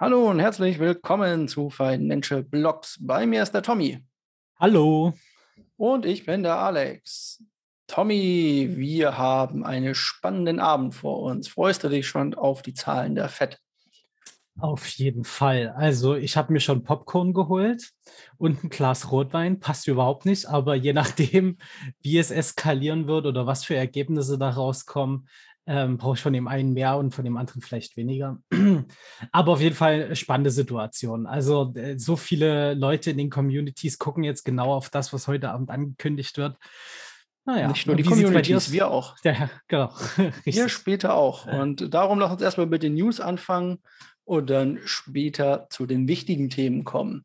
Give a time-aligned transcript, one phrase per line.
[0.00, 2.98] Hallo und herzlich willkommen zu Financial Blogs.
[3.00, 3.98] Bei mir ist der Tommy.
[4.60, 5.12] Hallo.
[5.76, 7.42] Und ich bin der Alex.
[7.88, 11.48] Tommy, wir haben einen spannenden Abend vor uns.
[11.48, 13.58] Freust du dich schon auf die Zahlen der FED?
[14.60, 15.74] Auf jeden Fall.
[15.76, 17.90] Also ich habe mir schon Popcorn geholt
[18.36, 19.58] und ein Glas Rotwein.
[19.58, 21.58] Passt überhaupt nicht, aber je nachdem,
[22.02, 25.28] wie es eskalieren wird oder was für Ergebnisse da rauskommen,
[25.68, 28.38] ähm, brauche ich von dem einen mehr und von dem anderen vielleicht weniger.
[29.32, 31.26] Aber auf jeden Fall spannende Situation.
[31.26, 35.50] Also äh, so viele Leute in den Communities gucken jetzt genau auf das, was heute
[35.50, 36.56] Abend angekündigt wird.
[37.44, 39.14] Naja, Nicht nur die Communities, wir auch.
[39.24, 39.92] Ja, genau.
[40.44, 41.46] wir später auch.
[41.46, 43.78] Und darum lass uns erstmal mit den News anfangen
[44.24, 47.24] und dann später zu den wichtigen Themen kommen.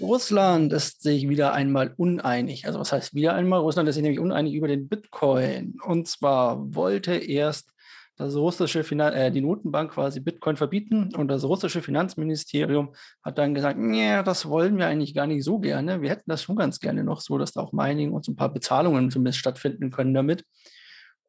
[0.00, 2.66] Russland ist sich wieder einmal uneinig.
[2.66, 3.60] Also was heißt wieder einmal?
[3.60, 5.78] Russland ist sich nämlich uneinig über den Bitcoin.
[5.82, 7.70] Und zwar wollte erst
[8.16, 13.54] das russische Finan äh, die Notenbank quasi Bitcoin verbieten und das russische Finanzministerium hat dann
[13.54, 16.00] gesagt, nee, das wollen wir eigentlich gar nicht so gerne.
[16.00, 18.36] Wir hätten das schon ganz gerne noch so, dass da auch Mining und so ein
[18.36, 20.44] paar Bezahlungen zumindest stattfinden können damit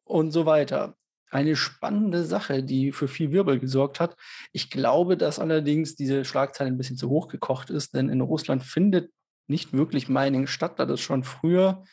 [0.04, 0.94] und so weiter
[1.30, 4.16] eine spannende Sache, die für viel Wirbel gesorgt hat.
[4.52, 8.62] Ich glaube, dass allerdings diese Schlagzeile ein bisschen zu hoch gekocht ist, denn in Russland
[8.62, 9.10] findet
[9.46, 11.84] nicht wirklich Mining statt, da das schon früher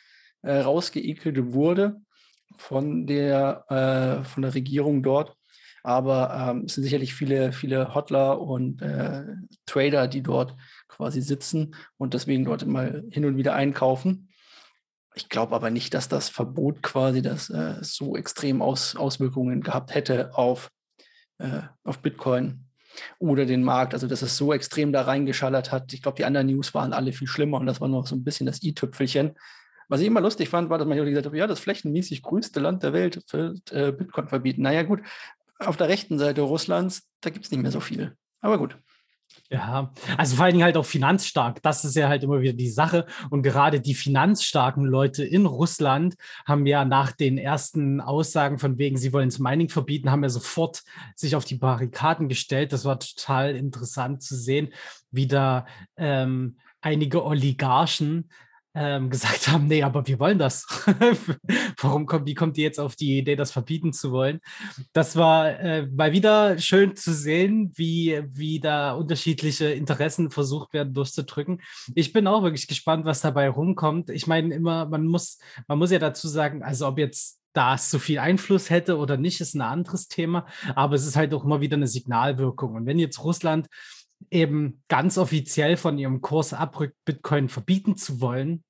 [0.42, 2.00] äh, rausgeekelt wurde
[2.58, 5.36] von der, äh, von der Regierung dort.
[5.82, 9.24] Aber ähm, es sind sicherlich viele, viele Hotler und äh,
[9.66, 10.56] Trader, die dort
[10.88, 14.28] quasi sitzen und deswegen dort mal hin und wieder einkaufen.
[15.16, 19.94] Ich glaube aber nicht, dass das Verbot quasi das äh, so extrem Aus, Auswirkungen gehabt
[19.94, 20.70] hätte auf,
[21.38, 22.66] äh, auf Bitcoin
[23.18, 23.94] oder den Markt.
[23.94, 25.94] Also, dass es so extrem da reingeschallert hat.
[25.94, 28.24] Ich glaube, die anderen News waren alle viel schlimmer und das war noch so ein
[28.24, 29.32] bisschen das i-Tüpfelchen.
[29.88, 32.82] Was ich immer lustig fand, war, dass man gesagt hat, ja, das flächenmäßig größte Land
[32.82, 34.62] der Welt wird äh, Bitcoin verbieten.
[34.62, 35.00] Naja, gut,
[35.58, 38.14] auf der rechten Seite Russlands, da gibt es nicht mehr so viel.
[38.42, 38.76] Aber gut.
[39.48, 41.62] Ja, also vor allen Dingen halt auch finanzstark.
[41.62, 43.06] Das ist ja halt immer wieder die Sache.
[43.30, 48.96] Und gerade die finanzstarken Leute in Russland haben ja nach den ersten Aussagen von wegen,
[48.96, 50.82] sie wollen das Mining verbieten, haben ja sofort
[51.14, 52.72] sich auf die Barrikaden gestellt.
[52.72, 54.72] Das war total interessant zu sehen,
[55.12, 58.28] wie da ähm, einige Oligarchen
[58.76, 60.66] ähm, gesagt haben, nee, aber wir wollen das.
[61.80, 64.40] Warum kommt, wie kommt die jetzt auf die Idee, das verbieten zu wollen?
[64.92, 70.92] Das war äh, mal wieder schön zu sehen, wie, wie da unterschiedliche Interessen versucht werden
[70.92, 71.62] durchzudrücken.
[71.94, 74.10] Ich bin auch wirklich gespannt, was dabei rumkommt.
[74.10, 77.98] Ich meine immer, man muss, man muss ja dazu sagen, also ob jetzt das so
[77.98, 80.44] viel Einfluss hätte oder nicht, ist ein anderes Thema.
[80.74, 82.74] Aber es ist halt auch immer wieder eine Signalwirkung.
[82.74, 83.68] Und wenn jetzt Russland
[84.30, 88.64] eben ganz offiziell von ihrem Kurs abrückt, Bitcoin verbieten zu wollen,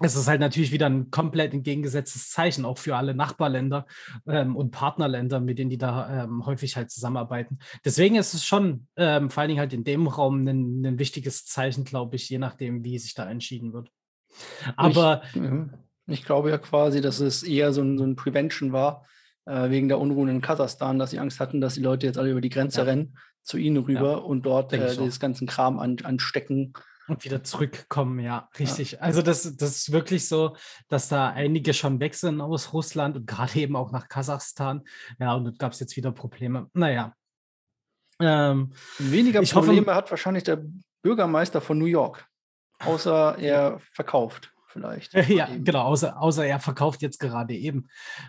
[0.00, 3.86] es ist halt natürlich wieder ein komplett entgegengesetztes Zeichen, auch für alle Nachbarländer
[4.28, 7.58] ähm, und Partnerländer, mit denen die da ähm, häufig halt zusammenarbeiten.
[7.84, 11.46] Deswegen ist es schon ähm, vor allen Dingen halt in dem Raum ein, ein wichtiges
[11.46, 13.90] Zeichen, glaube ich, je nachdem, wie sich da entschieden wird.
[14.76, 15.74] Aber ich, mhm.
[16.06, 19.04] ich glaube ja quasi, dass es eher so ein, so ein Prevention war,
[19.46, 22.30] äh, wegen der Unruhen in Kasachstan, dass sie Angst hatten, dass die Leute jetzt alle
[22.30, 22.84] über die Grenze ja.
[22.84, 23.16] rennen
[23.48, 24.16] zu ihnen rüber ja.
[24.16, 25.02] und dort äh, so.
[25.02, 26.74] dieses ganzen Kram an, anstecken
[27.08, 28.92] und wieder zurückkommen, ja, richtig.
[28.92, 28.98] Ja.
[29.00, 30.56] Also das, das ist wirklich so,
[30.88, 34.84] dass da einige schon weg sind aus Russland und gerade eben auch nach Kasachstan.
[35.18, 36.68] Ja, und da gab es jetzt wieder Probleme.
[36.74, 37.14] Naja.
[38.20, 40.62] Ähm, Weniger Probleme hoffe, hat wahrscheinlich der
[41.02, 42.26] Bürgermeister von New York.
[42.80, 45.14] Außer er verkauft vielleicht.
[45.28, 47.88] Ja, genau, außer, außer er verkauft jetzt gerade eben.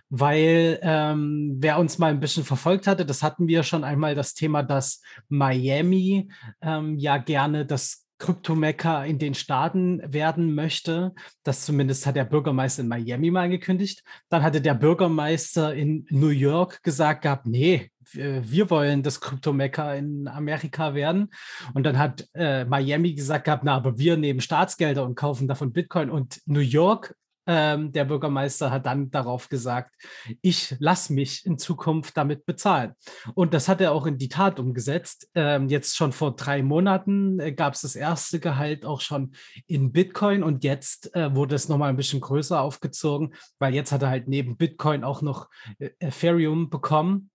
[0.10, 4.34] Weil ähm, wer uns mal ein bisschen verfolgt hatte, das hatten wir schon einmal das
[4.34, 11.14] Thema, dass Miami ähm, ja gerne das Kryptomekka in den Staaten werden möchte.
[11.44, 14.04] Das zumindest hat der Bürgermeister in Miami mal angekündigt.
[14.28, 20.28] Dann hatte der Bürgermeister in New York gesagt gehabt, nee, wir wollen das Kryptomekka in
[20.28, 21.30] Amerika werden.
[21.74, 25.74] Und dann hat äh, Miami gesagt gehabt, na, aber wir nehmen Staatsgelder und kaufen davon
[25.74, 26.10] Bitcoin.
[26.10, 27.16] Und New York
[27.50, 29.96] ähm, der Bürgermeister hat dann darauf gesagt,
[30.44, 32.94] ich lasse mich in Zukunft damit bezahlen.
[33.34, 35.28] Und das hat er auch in die Tat umgesetzt.
[35.34, 39.32] Ähm, jetzt schon vor drei Monaten äh, gab es das erste Gehalt auch schon
[39.66, 44.04] in Bitcoin und jetzt äh, wurde es nochmal ein bisschen größer aufgezogen, weil jetzt hat
[44.04, 45.50] er halt neben Bitcoin auch noch
[45.80, 47.32] äh, Ethereum bekommen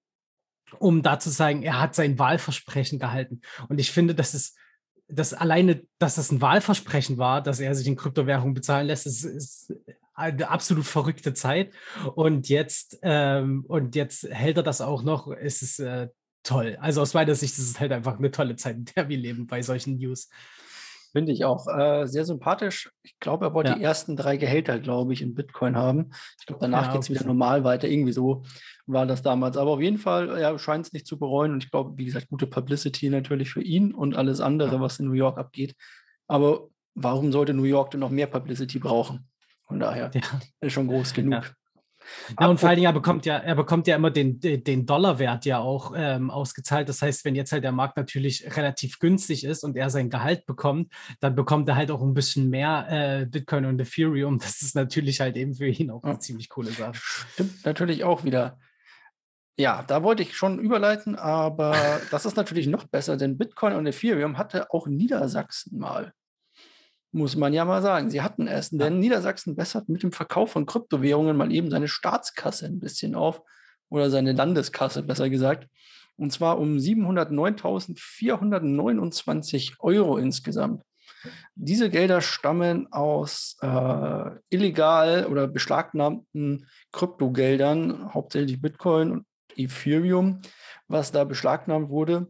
[0.79, 3.41] um da zu sagen, er hat sein Wahlversprechen gehalten.
[3.69, 4.56] Und ich finde, das ist
[5.09, 9.25] das alleine, dass das ein Wahlversprechen war, dass er sich in Kryptowährungen bezahlen lässt, ist,
[9.25, 9.75] ist
[10.15, 11.73] eine absolut verrückte Zeit.
[12.15, 15.31] Und jetzt, ähm, und jetzt hält er das auch noch.
[15.31, 16.09] Es ist äh,
[16.43, 16.79] toll.
[16.81, 19.47] Also aus meiner Sicht ist es halt einfach eine tolle Zeit, in der wir leben
[19.47, 20.29] bei solchen News.
[21.14, 21.69] Finde ich auch.
[21.69, 22.90] Äh, sehr sympathisch.
[23.05, 23.76] Ich glaube, er wollte ja.
[23.76, 26.11] die ersten drei Gehälter, glaube ich, in Bitcoin haben.
[26.40, 27.87] Ich glaube, danach ja, geht es wieder normal weiter.
[27.87, 28.43] Irgendwie so
[28.87, 29.56] war das damals.
[29.56, 31.52] Aber auf jeden Fall, ja, scheint es nicht zu bereuen.
[31.52, 35.06] Und ich glaube, wie gesagt, gute Publicity natürlich für ihn und alles andere, was in
[35.06, 35.76] New York abgeht.
[36.26, 36.66] Aber
[36.96, 39.28] warum sollte New York denn noch mehr Publicity brauchen?
[39.69, 40.11] Von daher
[40.61, 41.55] ist schon groß genug.
[42.40, 45.44] Ja, und vor allen Dingen, er bekommt ja, er bekommt ja immer den, den Dollarwert
[45.44, 46.88] ja auch ähm, ausgezahlt.
[46.88, 50.46] Das heißt, wenn jetzt halt der Markt natürlich relativ günstig ist und er sein Gehalt
[50.46, 54.40] bekommt, dann bekommt er halt auch ein bisschen mehr äh, Bitcoin und Ethereum.
[54.44, 56.20] Das ist natürlich halt eben für ihn auch eine ja.
[56.20, 56.92] ziemlich coole Sache.
[56.94, 58.58] Stimmt natürlich auch wieder.
[59.56, 63.86] Ja, da wollte ich schon überleiten, aber das ist natürlich noch besser, denn Bitcoin und
[63.86, 66.12] Ethereum hatte auch Niedersachsen mal
[67.14, 68.11] muss man ja mal sagen.
[68.11, 72.66] Sie hatten es, denn Niedersachsen bessert mit dem Verkauf von Kryptowährungen mal eben seine Staatskasse
[72.66, 73.40] ein bisschen auf
[73.88, 75.69] oder seine Landeskasse, besser gesagt.
[76.16, 80.82] Und zwar um 709.429 Euro insgesamt.
[81.55, 89.25] Diese Gelder stammen aus äh, illegal oder beschlagnahmten Kryptogeldern, hauptsächlich Bitcoin und
[89.56, 90.43] Ethereum,
[90.88, 92.26] was da beschlagnahmt wurde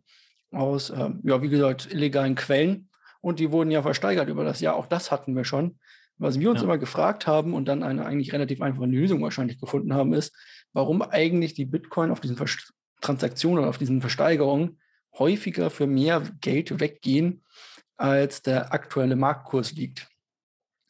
[0.53, 2.91] aus, äh, ja, wie gesagt, illegalen Quellen
[3.25, 4.77] und die wurden ja versteigert über das Jahr.
[4.77, 5.79] Auch das hatten wir schon.
[6.19, 6.65] Was wir uns ja.
[6.65, 10.37] immer gefragt haben und dann eine eigentlich relativ einfache Lösung wahrscheinlich gefunden haben, ist,
[10.75, 14.79] warum eigentlich die Bitcoin auf diesen Vers Transaktionen, auf diesen Versteigerungen
[15.19, 17.43] häufiger für mehr Geld weggehen,
[17.97, 20.07] als der aktuelle Marktkurs liegt.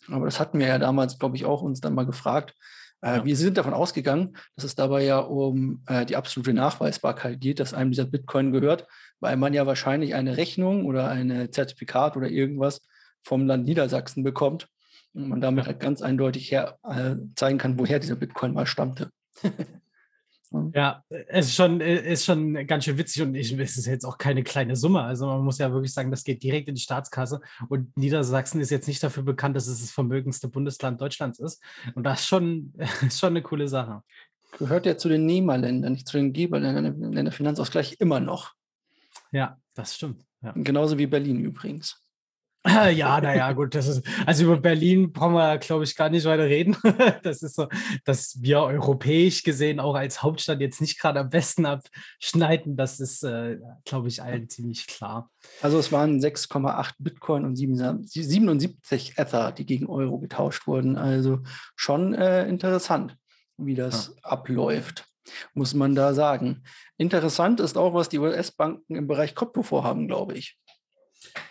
[0.08, 2.54] Aber das hatten wir ja damals, glaube ich, auch uns dann mal gefragt.
[3.00, 3.24] Äh, ja.
[3.24, 7.74] Wir sind davon ausgegangen, dass es dabei ja um äh, die absolute Nachweisbarkeit geht, dass
[7.74, 8.86] einem dieser Bitcoin gehört
[9.20, 12.82] weil man ja wahrscheinlich eine Rechnung oder ein Zertifikat oder irgendwas
[13.22, 14.68] vom Land Niedersachsen bekommt
[15.14, 19.10] und man damit halt ganz eindeutig her, äh, zeigen kann, woher dieser Bitcoin mal stammte.
[20.72, 24.18] Ja, es ist schon, ist schon ganz schön witzig und ich, es ist jetzt auch
[24.18, 25.02] keine kleine Summe.
[25.02, 28.70] Also man muss ja wirklich sagen, das geht direkt in die Staatskasse und Niedersachsen ist
[28.70, 31.62] jetzt nicht dafür bekannt, dass es das vermögendste Bundesland Deutschlands ist.
[31.94, 32.72] Und das ist schon,
[33.06, 34.02] ist schon eine coole Sache.
[34.58, 38.52] Gehört ja zu den Nehmerländern, nicht zu den Geberländern der Finanzausgleich immer noch.
[39.34, 40.24] Ja, das stimmt.
[40.42, 40.52] Ja.
[40.54, 42.00] Genauso wie Berlin übrigens.
[42.94, 46.46] Ja, naja, gut, das ist, also über Berlin brauchen wir, glaube ich, gar nicht weiter
[46.46, 46.74] reden.
[47.22, 47.68] Das ist so,
[48.06, 52.74] dass wir europäisch gesehen auch als Hauptstadt jetzt nicht gerade am besten abschneiden.
[52.76, 55.30] Das ist, äh, glaube ich, allen ziemlich klar.
[55.60, 60.96] Also es waren 6,8 Bitcoin und 77 Ether, die gegen Euro getauscht wurden.
[60.96, 61.40] Also
[61.76, 63.14] schon äh, interessant,
[63.58, 64.30] wie das ja.
[64.30, 65.04] abläuft
[65.54, 66.62] muss man da sagen.
[66.96, 70.58] Interessant ist auch, was die US-Banken im Bereich Krypto vorhaben, glaube ich.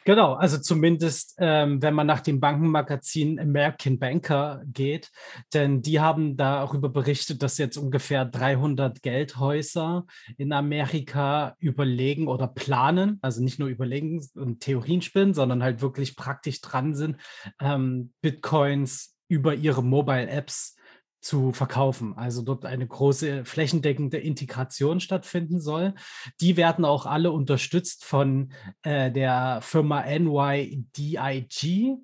[0.06, 5.12] Genau, also zumindest, ähm, wenn man nach dem Bankenmagazin American Banker geht,
[5.54, 10.06] denn die haben darüber berichtet, dass jetzt ungefähr 300 Geldhäuser
[10.38, 16.16] in Amerika überlegen oder planen, also nicht nur überlegen und Theorien spinnen, sondern halt wirklich
[16.16, 17.18] praktisch dran sind,
[17.60, 20.76] ähm, Bitcoins über ihre Mobile Apps
[21.24, 22.14] zu verkaufen.
[22.18, 25.94] Also dort eine große flächendeckende Integration stattfinden soll.
[26.42, 28.52] Die werden auch alle unterstützt von
[28.84, 31.98] äh, der Firma NYDIG.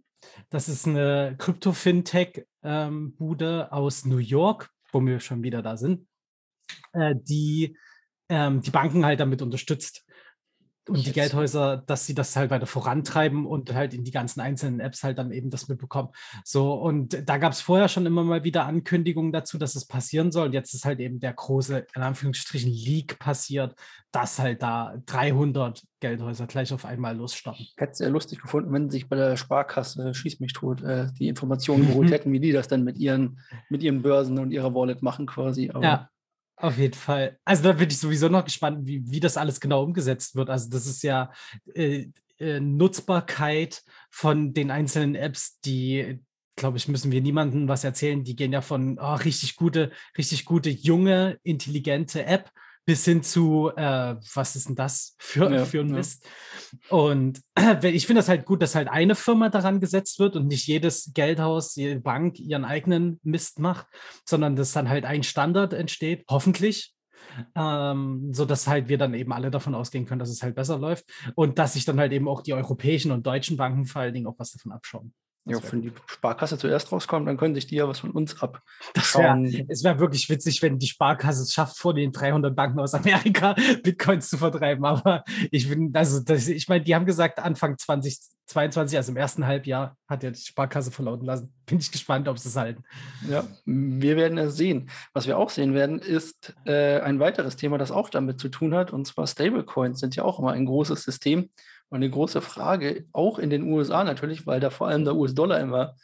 [0.49, 6.07] Das ist eine Krypto-Fintech-Bude ähm, aus New York, wo wir schon wieder da sind,
[6.93, 7.77] äh, die
[8.29, 10.05] ähm, die Banken halt damit unterstützt
[10.89, 14.79] und die Geldhäuser, dass sie das halt weiter vorantreiben und halt in die ganzen einzelnen
[14.79, 16.09] Apps halt dann eben das mitbekommen.
[16.43, 20.31] So, und da gab es vorher schon immer mal wieder Ankündigungen dazu, dass es passieren
[20.31, 20.47] soll.
[20.47, 23.75] Und jetzt ist halt eben der große, in Anführungsstrichen, Leak passiert,
[24.11, 27.63] dass halt da 300 Geldhäuser gleich auf einmal losstarten.
[27.63, 31.07] Ich hätte es sehr lustig gefunden, wenn sich bei der Sparkasse, schieß mich tot, äh,
[31.19, 34.73] die Informationen geholt hätten, wie die das dann mit ihren, mit ihren Börsen und ihrer
[34.73, 35.69] Wallet machen quasi.
[35.69, 36.09] Aber ja.
[36.61, 37.39] Auf jeden Fall.
[37.45, 40.49] Also da bin ich sowieso noch gespannt, wie, wie das alles genau umgesetzt wird.
[40.49, 41.31] Also das ist ja
[41.73, 46.19] äh, äh, Nutzbarkeit von den einzelnen Apps, die,
[46.57, 48.25] glaube ich, müssen wir niemandem was erzählen.
[48.25, 52.51] Die gehen ja von oh, richtig gute, richtig gute, junge, intelligente App
[52.89, 56.25] bis hin zu, äh, was ist denn das für, ja, für ein Mist?
[56.89, 56.97] Ja.
[56.97, 60.47] Und äh, ich finde das halt gut, dass halt eine Firma daran gesetzt wird und
[60.47, 63.85] nicht jedes Geldhaus, jede Bank ihren eigenen Mist macht,
[64.25, 66.95] sondern dass dann halt ein Standard entsteht, hoffentlich,
[67.55, 70.79] ähm, so dass halt wir dann eben alle davon ausgehen können, dass es halt besser
[70.79, 71.05] läuft
[71.35, 74.25] und dass sich dann halt eben auch die europäischen und deutschen Banken vor allen Dingen
[74.25, 75.13] auch was davon abschauen.
[75.45, 79.51] Ja, wenn die Sparkasse zuerst rauskommt, dann können sich die ja was von uns abschauen.
[79.51, 82.93] Wär, es wäre wirklich witzig, wenn die Sparkasse es schafft, vor den 300 Banken aus
[82.93, 84.85] Amerika Bitcoins zu vertreiben.
[84.85, 89.47] Aber ich bin, also das, ich meine, die haben gesagt, Anfang 2022, also im ersten
[89.47, 91.53] Halbjahr, hat ja die Sparkasse verlauten lassen.
[91.65, 92.83] Bin ich gespannt, ob sie es halten.
[93.27, 94.89] Ja, wir werden es sehen.
[95.13, 98.75] Was wir auch sehen werden, ist äh, ein weiteres Thema, das auch damit zu tun
[98.75, 101.49] hat, und zwar Stablecoins sind ja auch immer ein großes System
[101.89, 105.59] Und eine große Frage, auch in den USA natürlich, weil da vor allem der US-Dollar
[105.59, 105.95] immer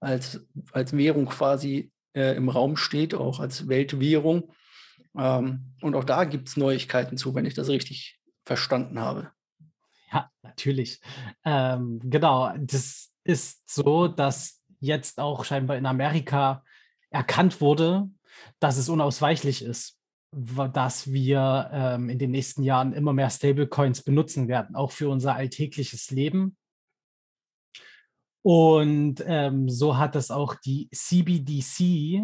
[0.00, 4.52] als, als Währung quasi äh, im Raum steht, auch als Weltwährung.
[5.16, 9.30] Ähm, und auch da gibt es Neuigkeiten zu, wenn ich das richtig verstanden habe.
[10.12, 11.00] Ja, natürlich.
[11.44, 16.64] Ähm, genau, das ist so, dass jetzt auch scheinbar in Amerika
[17.10, 18.08] erkannt wurde,
[18.60, 19.95] dass es unausweichlich ist,
[20.36, 25.34] dass wir ähm, in den nächsten Jahren immer mehr Stablecoins benutzen werden, auch für unser
[25.34, 26.56] alltägliches Leben.
[28.42, 32.22] Und ähm, so hat es auch die CBDC,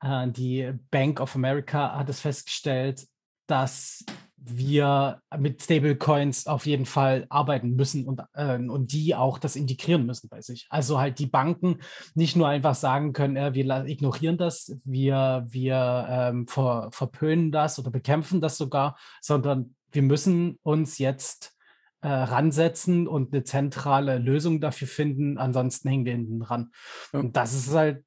[0.00, 3.06] äh, die Bank of America, hat es festgestellt,
[3.52, 4.02] dass
[4.44, 10.06] wir mit Stablecoins auf jeden Fall arbeiten müssen und, äh, und die auch das integrieren
[10.06, 10.66] müssen bei sich.
[10.70, 11.78] Also halt die Banken
[12.14, 17.78] nicht nur einfach sagen können, äh, wir ignorieren das, wir, wir ähm, ver, verpönen das
[17.78, 21.54] oder bekämpfen das sogar, sondern wir müssen uns jetzt
[22.00, 26.72] äh, ransetzen und eine zentrale Lösung dafür finden, ansonsten hängen wir hinten dran.
[27.12, 27.20] Ja.
[27.20, 28.02] Und das ist halt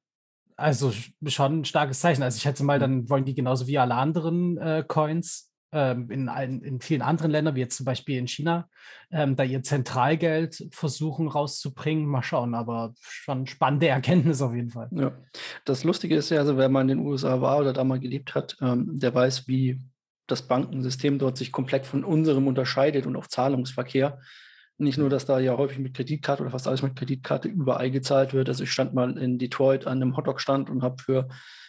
[0.56, 0.92] also
[1.26, 2.22] schon ein starkes Zeichen.
[2.22, 6.28] Also ich schätze mal, dann wollen die genauso wie alle anderen äh, Coins ähm, in,
[6.28, 8.68] allen, in vielen anderen Ländern, wie jetzt zum Beispiel in China,
[9.10, 12.06] ähm, da ihr Zentralgeld versuchen rauszubringen.
[12.06, 14.88] Mal schauen, aber schon spannende Erkenntnis auf jeden Fall.
[14.92, 15.12] Ja,
[15.64, 18.34] das Lustige ist ja, also wenn man in den USA war oder da mal gelebt
[18.34, 19.80] hat, ähm, der weiß, wie
[20.26, 24.18] das Bankensystem dort sich komplett von unserem unterscheidet und auch Zahlungsverkehr.
[24.78, 28.34] Nicht nur, dass da ja häufig mit Kreditkarte oder fast alles mit Kreditkarte überall gezahlt
[28.34, 28.48] wird.
[28.48, 31.28] Also ich stand mal in Detroit an einem Hotdog-Stand und habe für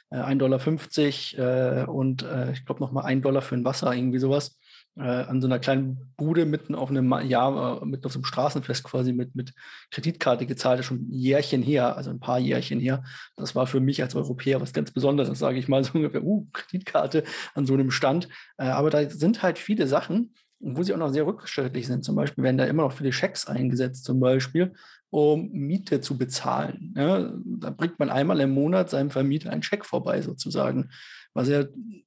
[0.09, 4.19] äh, 1,50 Dollar äh, und äh, ich glaube nochmal 1 Dollar für ein Wasser, irgendwie
[4.19, 4.57] sowas,
[4.97, 8.25] äh, an so einer kleinen Bude mitten auf einem Jahr, äh, mitten auf so einem
[8.25, 9.53] Straßenfest quasi mit, mit
[9.91, 13.03] Kreditkarte gezahlt, schon ein Jährchen her, also ein paar Jährchen her.
[13.35, 16.47] Das war für mich als Europäer was ganz Besonderes, sage ich mal, so ungefähr, uh,
[16.51, 17.23] Kreditkarte
[17.53, 18.27] an so einem Stand.
[18.57, 22.03] Äh, aber da sind halt viele Sachen, wo sie auch noch sehr rückschrittlich sind.
[22.03, 24.73] Zum Beispiel werden da immer noch viele Schecks eingesetzt, zum Beispiel,
[25.09, 26.93] um Miete zu bezahlen.
[26.97, 30.89] Ja, da bringt man einmal im Monat seinem Vermieter einen Scheck vorbei, sozusagen,
[31.33, 31.65] was ja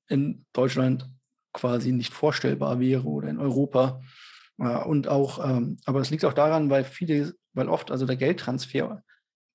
[0.08, 1.08] in Deutschland
[1.52, 4.00] quasi nicht vorstellbar wäre oder in Europa.
[4.56, 9.02] Und auch, ähm, aber es liegt auch daran, weil viele, weil oft also der Geldtransfer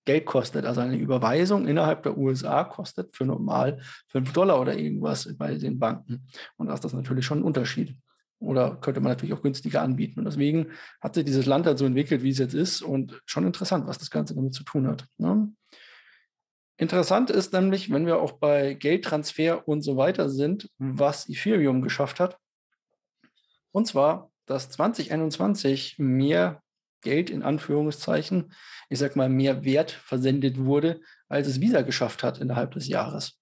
[0.05, 0.65] Geld kostet.
[0.65, 5.79] Also eine Überweisung innerhalb der USA kostet für normal 5 Dollar oder irgendwas bei den
[5.79, 6.27] Banken.
[6.57, 7.95] Und das ist das natürlich schon ein Unterschied.
[8.39, 10.20] Oder könnte man natürlich auch günstiger anbieten.
[10.20, 12.82] Und deswegen hat sich dieses Land halt so entwickelt, wie es jetzt ist.
[12.82, 15.06] Und schon interessant, was das Ganze damit zu tun hat.
[15.18, 15.51] Ne?
[16.77, 22.20] Interessant ist nämlich, wenn wir auch bei Geldtransfer und so weiter sind, was Ethereum geschafft
[22.20, 22.38] hat.
[23.72, 26.62] Und zwar, dass 2021 mehr
[27.01, 28.51] Geld in Anführungszeichen,
[28.89, 31.00] ich sag mal, mehr Wert versendet wurde,
[31.30, 33.39] als es Visa geschafft hat innerhalb des Jahres.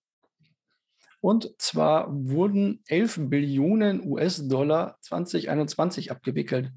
[1.24, 6.70] Und zwar wurden 11 Billionen US-Dollar 2021 abgewickelt.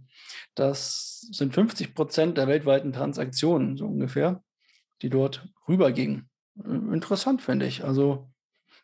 [0.54, 4.44] Das sind 50 Prozent der weltweiten Transaktionen, so ungefähr,
[5.02, 6.30] die dort rübergingen.
[6.64, 7.82] Interessant, finde ich.
[7.82, 8.30] Also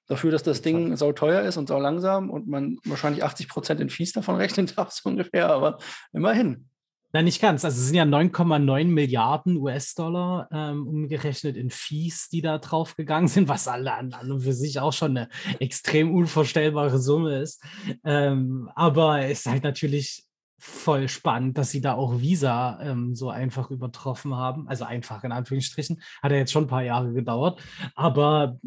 [0.09, 3.81] dafür, dass das Ding sau teuer ist und sau langsam und man wahrscheinlich 80 Prozent
[3.81, 5.79] in Fees davon rechnen darf, so ungefähr, aber
[6.13, 6.71] immerhin.
[7.15, 7.63] Nein, nicht ganz.
[7.63, 13.29] Also es sind ja 9,9 Milliarden US-Dollar ähm, umgerechnet in Fees, die da drauf gegangen
[13.29, 15.29] sind, was alle an und für sich auch schon eine
[15.61, 17.63] extrem unvorstellbare Summe ist.
[18.03, 20.25] Ähm, aber es ist halt natürlich
[20.59, 24.67] voll spannend, dass sie da auch Visa ähm, so einfach übertroffen haben.
[24.69, 26.01] Also einfach in Anführungsstrichen.
[26.23, 27.61] Hat ja jetzt schon ein paar Jahre gedauert.
[27.95, 28.59] Aber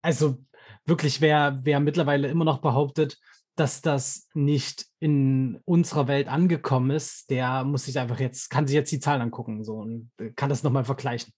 [0.00, 0.38] also
[0.86, 3.18] wirklich, wer, wer mittlerweile immer noch behauptet,
[3.60, 8.74] dass das nicht in unserer Welt angekommen ist, der muss sich einfach jetzt, kann sich
[8.74, 11.34] jetzt die Zahlen angucken so, und äh, kann das nochmal vergleichen.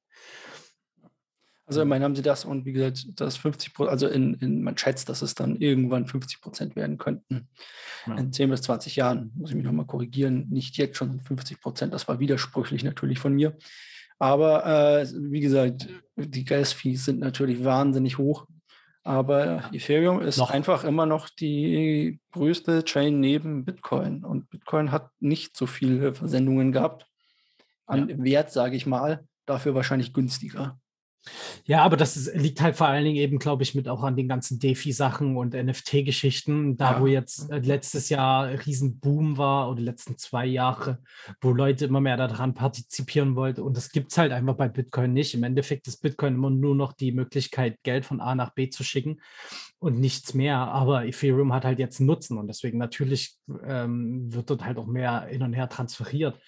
[1.67, 4.79] Also immerhin haben sie das und wie gesagt, das 50 Prozent, also in, in, man
[4.79, 7.49] schätzt, dass es dann irgendwann 50 Prozent werden könnten.
[8.07, 8.15] Ja.
[8.17, 11.93] In 10 bis 20 Jahren, muss ich mich nochmal korrigieren, nicht jetzt schon 50 Prozent,
[11.93, 13.57] das war widersprüchlich natürlich von mir.
[14.21, 18.47] Aber äh, wie gesagt, die Gas-Fees sind natürlich wahnsinnig hoch.
[19.05, 20.51] Aber Ethereum ist noch.
[20.51, 24.25] einfach immer noch die größte Chain neben Bitcoin.
[24.25, 27.07] Und Bitcoin hat nicht so viele Versendungen gehabt.
[27.87, 28.17] An ja.
[28.19, 30.81] Wert, sage ich mal, dafür wahrscheinlich günstiger.
[31.65, 34.17] Ja, aber das ist, liegt halt vor allen Dingen eben, glaube ich, mit auch an
[34.17, 36.77] den ganzen DeFi-Sachen und NFT-Geschichten.
[36.77, 37.01] Da, ja.
[37.01, 40.99] wo jetzt äh, letztes Jahr Riesenboom war oder letzten zwei Jahre,
[41.41, 43.61] wo Leute immer mehr daran partizipieren wollten.
[43.61, 45.35] Und das gibt es halt einfach bei Bitcoin nicht.
[45.35, 48.83] Im Endeffekt ist Bitcoin immer nur noch die Möglichkeit, Geld von A nach B zu
[48.83, 49.21] schicken
[49.79, 50.57] und nichts mehr.
[50.59, 54.87] Aber Ethereum hat halt jetzt einen Nutzen und deswegen natürlich ähm, wird dort halt auch
[54.87, 56.41] mehr hin und her transferiert.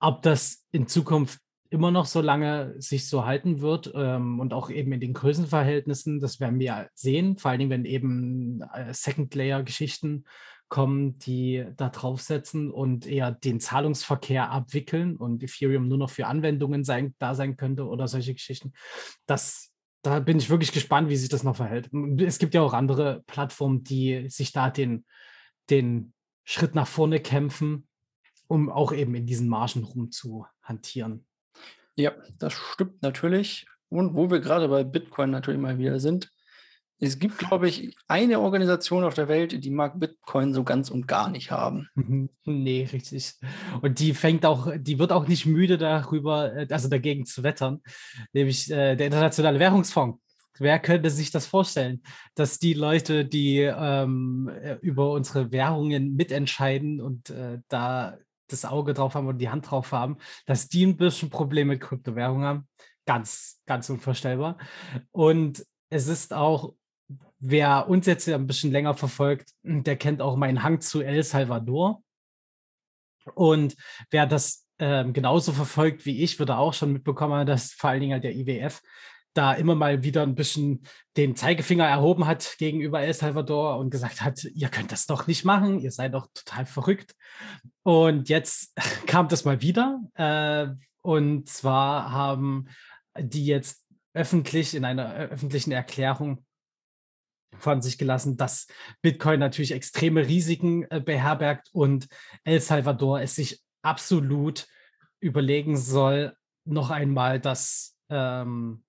[0.00, 4.70] Ob das in Zukunft immer noch so lange sich so halten wird ähm, und auch
[4.70, 10.24] eben in den Größenverhältnissen, das werden wir sehen, vor allen Dingen, wenn eben äh, Second-Layer-Geschichten
[10.68, 16.84] kommen, die da draufsetzen und eher den Zahlungsverkehr abwickeln und Ethereum nur noch für Anwendungen
[16.84, 18.72] sein, da sein könnte oder solche Geschichten.
[19.26, 19.70] Das,
[20.02, 21.90] da bin ich wirklich gespannt, wie sich das noch verhält.
[22.18, 25.04] Es gibt ja auch andere Plattformen, die sich da den,
[25.70, 26.12] den
[26.44, 27.88] Schritt nach vorne kämpfen,
[28.46, 31.26] um auch eben in diesen Margen rumzuhantieren.
[31.98, 33.66] Ja, das stimmt natürlich.
[33.88, 36.30] Und wo wir gerade bei Bitcoin natürlich mal wieder sind,
[37.00, 41.08] es gibt, glaube ich, eine Organisation auf der Welt, die mag Bitcoin so ganz und
[41.08, 41.88] gar nicht haben.
[41.94, 42.28] Mhm.
[42.44, 43.34] Nee, richtig.
[43.82, 47.80] Und die fängt auch, die wird auch nicht müde darüber, äh, also dagegen zu wettern,
[48.32, 50.20] nämlich äh, der Internationale Währungsfonds.
[50.60, 52.02] Wer könnte sich das vorstellen,
[52.34, 58.94] dass die Leute, die ähm, äh, über unsere Währungen mitentscheiden und äh, da das Auge
[58.94, 62.68] drauf haben und die Hand drauf haben, dass die ein bisschen Probleme mit Kryptowährungen haben?
[63.06, 64.58] Ganz, ganz unvorstellbar.
[65.12, 66.74] Und es ist auch
[67.40, 72.02] Wer uns jetzt ein bisschen länger verfolgt, der kennt auch meinen Hang zu El Salvador.
[73.34, 73.76] Und
[74.10, 78.14] wer das ähm, genauso verfolgt wie ich, würde auch schon mitbekommen, dass vor allen Dingen
[78.14, 78.82] halt der IWF
[79.38, 80.82] da immer mal wieder ein bisschen
[81.16, 85.44] den Zeigefinger erhoben hat gegenüber El Salvador und gesagt hat, ihr könnt das doch nicht
[85.44, 87.14] machen, ihr seid doch total verrückt.
[87.84, 88.74] Und jetzt
[89.06, 90.00] kam das mal wieder.
[90.14, 92.66] Äh, und zwar haben
[93.16, 96.44] die jetzt öffentlich in einer öffentlichen Erklärung
[97.56, 98.66] von sich gelassen, dass
[99.00, 102.08] Bitcoin natürlich extreme Risiken äh, beherbergt und
[102.42, 104.66] El Salvador es sich absolut
[105.20, 108.82] überlegen soll, noch einmal das, ähm,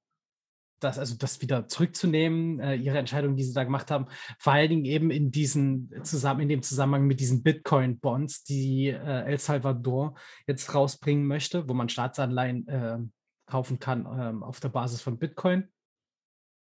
[0.80, 4.08] das, also das wieder zurückzunehmen, äh, ihre Entscheidung, die sie da gemacht haben,
[4.38, 9.24] vor allen Dingen eben in diesen zusammen, in dem Zusammenhang mit diesen Bitcoin-Bonds, die äh,
[9.24, 10.16] El Salvador
[10.48, 12.98] jetzt rausbringen möchte, wo man Staatsanleihen äh,
[13.46, 15.70] kaufen kann ähm, auf der Basis von Bitcoin.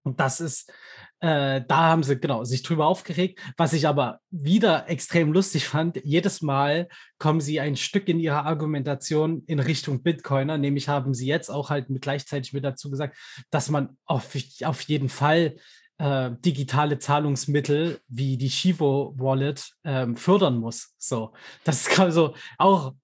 [0.02, 0.72] Und das ist,
[1.20, 3.40] äh, da haben sie genau sich drüber aufgeregt.
[3.56, 6.88] Was ich aber wieder extrem lustig fand, jedes Mal
[7.18, 11.70] kommen sie ein Stück in ihrer Argumentation in Richtung Bitcoiner, nämlich haben sie jetzt auch
[11.70, 13.16] halt mit gleichzeitig mit dazu gesagt,
[13.50, 15.56] dass man auf, auf jeden Fall
[15.98, 20.94] äh, digitale Zahlungsmittel wie die Shivo Wallet ähm, fördern muss.
[20.96, 22.94] So, das ist so auch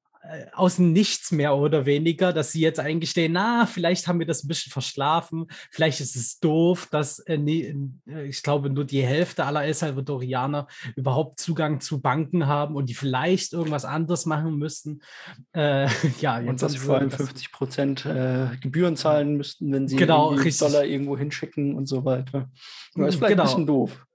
[0.52, 4.44] aus dem Nichts mehr oder weniger, dass sie jetzt eingestehen, na, vielleicht haben wir das
[4.44, 7.74] ein bisschen verschlafen, vielleicht ist es doof, dass äh, nee,
[8.08, 12.88] äh, ich glaube nur die Hälfte aller El Salvadorianer überhaupt Zugang zu Banken haben und
[12.88, 15.00] die vielleicht irgendwas anderes machen müssten.
[15.52, 15.88] Äh,
[16.20, 20.34] ja, und dass sie vor allem 50 Prozent äh, Gebühren zahlen müssten, wenn sie genau,
[20.34, 22.50] Dollar irgendwo hinschicken und so weiter.
[22.94, 23.42] Das ist vielleicht genau.
[23.42, 24.06] ein bisschen doof.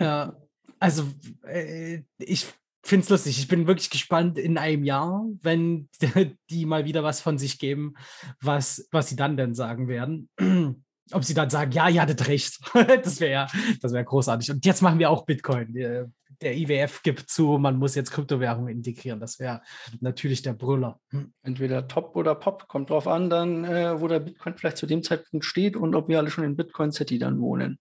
[0.00, 0.36] Ja,
[0.78, 1.04] also
[1.46, 2.46] äh, ich
[2.82, 3.38] finde es lustig.
[3.38, 5.88] Ich bin wirklich gespannt in einem Jahr, wenn
[6.50, 7.94] die mal wieder was von sich geben,
[8.40, 10.28] was, was sie dann denn sagen werden.
[11.12, 12.58] Ob sie dann sagen, ja, ihr hattet recht.
[12.74, 13.46] das wäre
[13.80, 14.50] das wäre großartig.
[14.50, 15.74] Und jetzt machen wir auch Bitcoin.
[15.74, 19.20] Der IWF gibt zu, man muss jetzt Kryptowährungen integrieren.
[19.20, 19.62] Das wäre
[20.00, 21.00] natürlich der Brüller.
[21.42, 25.02] Entweder Top oder Pop, kommt drauf an, dann, äh, wo der Bitcoin vielleicht zu dem
[25.02, 27.78] Zeitpunkt steht und ob wir alle schon in Bitcoin City dann wohnen.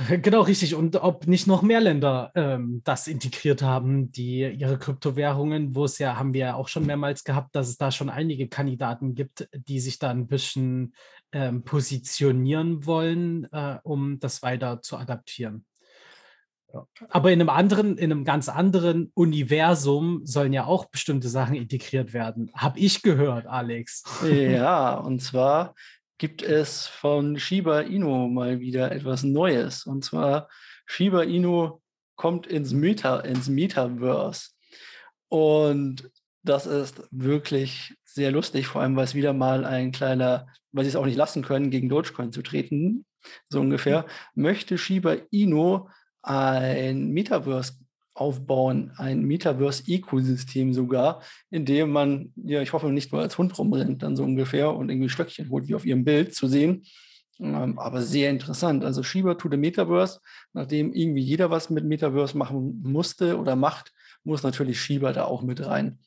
[0.22, 0.74] Genau, richtig.
[0.74, 5.98] Und ob nicht noch mehr Länder ähm, das integriert haben, die ihre Kryptowährungen, wo es
[5.98, 9.48] ja, haben wir ja auch schon mehrmals gehabt, dass es da schon einige Kandidaten gibt,
[9.52, 10.94] die sich da ein bisschen
[11.32, 15.64] ähm, positionieren wollen, äh, um das weiter zu adaptieren.
[16.72, 16.86] Ja.
[17.08, 22.12] Aber in einem anderen, in einem ganz anderen Universum sollen ja auch bestimmte Sachen integriert
[22.12, 22.50] werden.
[22.54, 24.04] Habe ich gehört, Alex.
[24.24, 25.74] Ja, und zwar
[26.20, 29.86] gibt es von Shiba Inu mal wieder etwas Neues.
[29.86, 30.50] Und zwar
[30.84, 31.80] Shiba Inu
[32.14, 34.50] kommt ins, Meta, ins Metaverse.
[35.28, 36.10] Und
[36.42, 40.90] das ist wirklich sehr lustig, vor allem weil es wieder mal ein kleiner, weil sie
[40.90, 43.06] es auch nicht lassen können, gegen Dogecoin zu treten,
[43.48, 44.04] so ungefähr,
[44.34, 45.88] möchte Shiba Inu
[46.20, 47.78] ein Metaverse
[48.20, 54.02] aufbauen, ein Metaverse-Ökosystem sogar, in dem man, ja, ich hoffe, nicht nur als Hund rumrennt,
[54.02, 56.84] dann so ungefähr und irgendwie Stöckchen holt, wie auf ihrem Bild zu sehen.
[57.38, 58.84] Ähm, aber sehr interessant.
[58.84, 60.20] Also Shiba to the Metaverse,
[60.52, 65.42] nachdem irgendwie jeder was mit Metaverse machen musste oder macht, muss natürlich Shiba da auch
[65.42, 65.98] mit rein.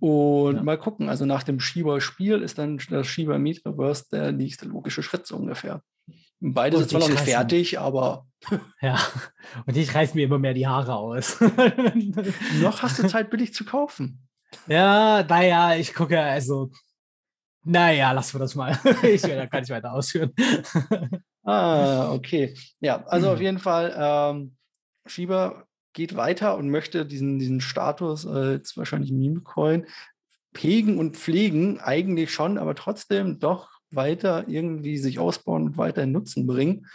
[0.00, 0.62] Und ja.
[0.62, 5.26] mal gucken, also nach dem Shiba-Spiel ist dann das Shiba Metaverse der nächste logische Schritt
[5.26, 5.82] so ungefähr.
[6.52, 8.26] Beide sind zwar noch nicht fertig, aber.
[8.82, 9.00] Ja,
[9.66, 11.40] und ich reiß mir immer mehr die Haare aus.
[12.60, 14.28] noch hast du Zeit, billig zu kaufen.
[14.66, 16.70] Ja, naja, ich gucke, also.
[17.64, 18.78] Naja, lassen wir das mal.
[19.02, 20.34] ich will da gar nicht weiter ausführen.
[21.44, 22.54] ah, okay.
[22.80, 24.56] Ja, also auf jeden Fall, ähm,
[25.06, 29.86] Schieber geht weiter und möchte diesen, diesen Status als wahrscheinlich Meme-Coin
[30.58, 36.12] hegen und pflegen, eigentlich schon, aber trotzdem doch weiter irgendwie sich ausbauen und weiter in
[36.12, 36.86] Nutzen bringen,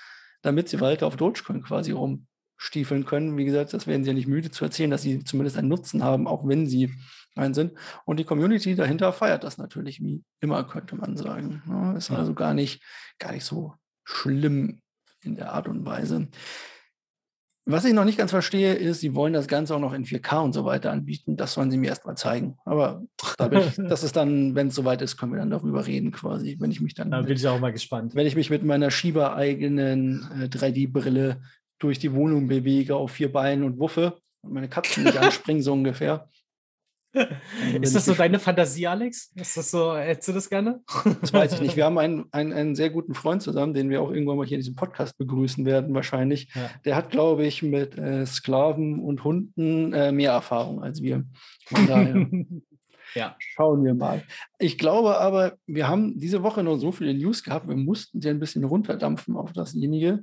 [0.41, 3.38] damit sie weiter auf Dogecoin quasi rum stiefeln können.
[3.38, 6.03] Wie gesagt, das werden sie ja nicht müde zu erzählen, dass sie zumindest einen Nutzen
[6.03, 6.91] haben, auch wenn sie
[7.35, 7.73] ein sind.
[8.05, 11.95] Und die Community dahinter feiert das natürlich wie immer, könnte man sagen.
[11.97, 12.83] Ist also gar nicht,
[13.17, 14.81] gar nicht so schlimm
[15.21, 16.27] in der Art und Weise.
[17.65, 20.43] Was ich noch nicht ganz verstehe, ist, sie wollen das Ganze auch noch in 4K
[20.43, 21.38] und so weiter anbieten.
[21.38, 22.58] Das sollen sie mir erst mal zeigen.
[22.65, 23.04] Aber
[23.38, 26.58] da ich, das ist dann, wenn es soweit ist, können wir dann darüber reden, quasi,
[26.60, 27.12] wenn ich mich dann.
[27.12, 28.15] Da bin ich auch mal gespannt.
[28.15, 31.41] Wenn ich mich mit meiner Schieber-eigenen äh, 3D-Brille
[31.80, 35.74] durch die Wohnung bewege auf vier Beinen und wuffe und meine Katzen nicht anspringen, so
[35.74, 36.30] ungefähr.
[37.82, 39.32] Ist das so deine Fantasie, Alex?
[39.36, 40.82] Ist das so, hättest du das gerne?
[41.22, 41.76] Das weiß ich nicht.
[41.76, 44.58] Wir haben einen, einen, einen sehr guten Freund zusammen, den wir auch irgendwann mal hier
[44.58, 46.54] in diesem Podcast begrüßen werden, wahrscheinlich.
[46.54, 46.69] Ja.
[46.86, 51.26] Der hat, glaube ich, mit äh, Sklaven und Hunden äh, mehr Erfahrung als wir.
[51.65, 52.28] Von daher.
[53.15, 53.36] ja.
[53.39, 54.22] Schauen wir mal.
[54.60, 58.30] Ich glaube aber, wir haben diese Woche noch so viele News gehabt, wir mussten sie
[58.30, 60.22] ein bisschen runterdampfen auf dasjenige.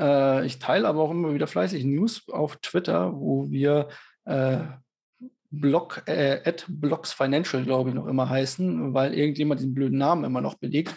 [0.00, 3.88] Äh, ich teile aber auch immer wieder fleißig News auf Twitter, wo wir
[4.24, 4.58] äh,
[5.60, 10.24] Block, äh, at Blocks Financial, glaube ich, noch immer heißen, weil irgendjemand diesen blöden Namen
[10.24, 10.94] immer noch belegt.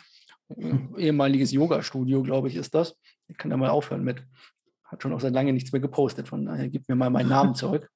[0.53, 0.95] Hm.
[0.97, 2.95] Ehemaliges Yoga-Studio, glaube ich, ist das.
[3.27, 4.23] Ich kann da mal aufhören mit.
[4.85, 7.55] Hat schon auch seit lange nichts mehr gepostet, von daher gib mir mal meinen Namen
[7.55, 7.89] zurück.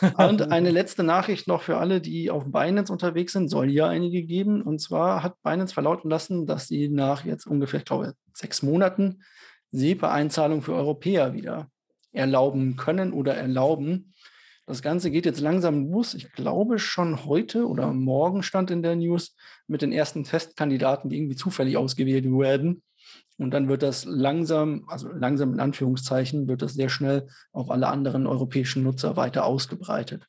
[0.16, 4.22] Und eine letzte Nachricht noch für alle, die auf Binance unterwegs sind, soll ja einige
[4.22, 4.62] geben.
[4.62, 9.22] Und zwar hat Binance verlauten lassen, dass sie nach jetzt ungefähr, ich glaube, sechs Monaten
[9.72, 11.68] SEPA-Einzahlungen für Europäer wieder
[12.12, 14.14] erlauben können oder erlauben.
[14.70, 16.14] Das Ganze geht jetzt langsam los.
[16.14, 19.34] Ich glaube schon heute oder morgen stand in der News
[19.66, 22.80] mit den ersten Testkandidaten, die irgendwie zufällig ausgewählt werden.
[23.36, 27.88] Und dann wird das langsam, also langsam in Anführungszeichen, wird das sehr schnell auf alle
[27.88, 30.28] anderen europäischen Nutzer weiter ausgebreitet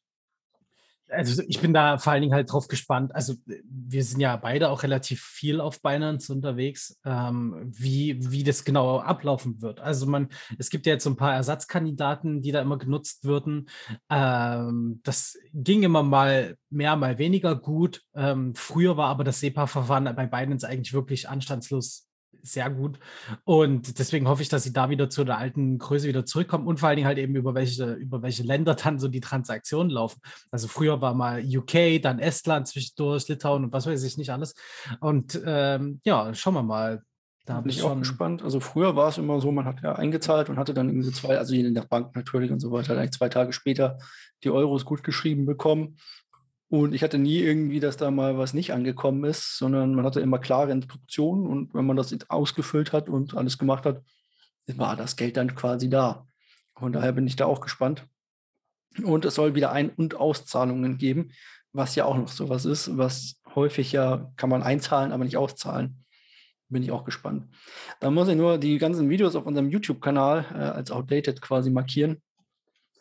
[1.11, 3.13] also ich bin da vor allen Dingen halt drauf gespannt.
[3.13, 8.63] Also wir sind ja beide auch relativ viel auf Binance unterwegs, ähm, wie, wie das
[8.63, 9.79] genau ablaufen wird.
[9.79, 13.69] Also man, es gibt ja jetzt so ein paar Ersatzkandidaten, die da immer genutzt würden.
[14.09, 18.01] Ähm, das ging immer mal mehr, mal weniger gut.
[18.15, 22.10] Ähm, früher war aber das SEPA-Verfahren bei Binance eigentlich wirklich anstandslos
[22.43, 22.99] sehr gut.
[23.43, 26.79] Und deswegen hoffe ich, dass sie da wieder zu der alten Größe wieder zurückkommen und
[26.79, 30.21] vor allen Dingen halt eben über welche, über welche Länder dann so die Transaktionen laufen.
[30.51, 34.53] Also früher war mal UK, dann Estland zwischendurch, Litauen und was weiß ich nicht alles.
[34.99, 37.03] Und ähm, ja, schauen wir mal.
[37.45, 38.43] Da bin ich auch gespannt.
[38.43, 41.39] Also früher war es immer so, man hat ja eingezahlt und hatte dann irgendwie zwei,
[41.39, 43.97] also je nach Bank natürlich und so weiter, eigentlich zwei Tage später
[44.43, 45.97] die Euros gut geschrieben bekommen.
[46.71, 50.21] Und ich hatte nie irgendwie, dass da mal was nicht angekommen ist, sondern man hatte
[50.21, 54.01] immer klare Instruktionen und wenn man das ausgefüllt hat und alles gemacht hat,
[54.67, 56.25] war das Geld dann quasi da.
[56.77, 58.07] Von daher bin ich da auch gespannt.
[59.03, 61.33] Und es soll wieder Ein- und Auszahlungen geben,
[61.73, 65.35] was ja auch noch so was ist, was häufig ja kann man einzahlen, aber nicht
[65.35, 66.05] auszahlen.
[66.69, 67.53] Bin ich auch gespannt.
[67.99, 72.21] Da muss ich nur die ganzen Videos auf unserem YouTube-Kanal äh, als outdated quasi markieren,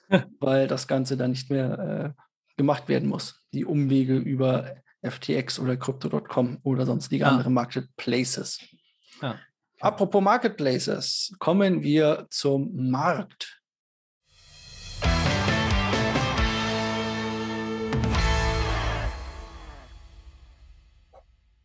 [0.40, 2.22] weil das Ganze dann nicht mehr äh,
[2.60, 3.42] gemacht werden muss.
[3.54, 7.30] Die Umwege über FTX oder Crypto.com oder sonstige ja.
[7.30, 8.60] andere Marketplaces.
[9.22, 9.38] Ja.
[9.80, 13.62] Apropos Marketplaces, kommen wir zum Markt.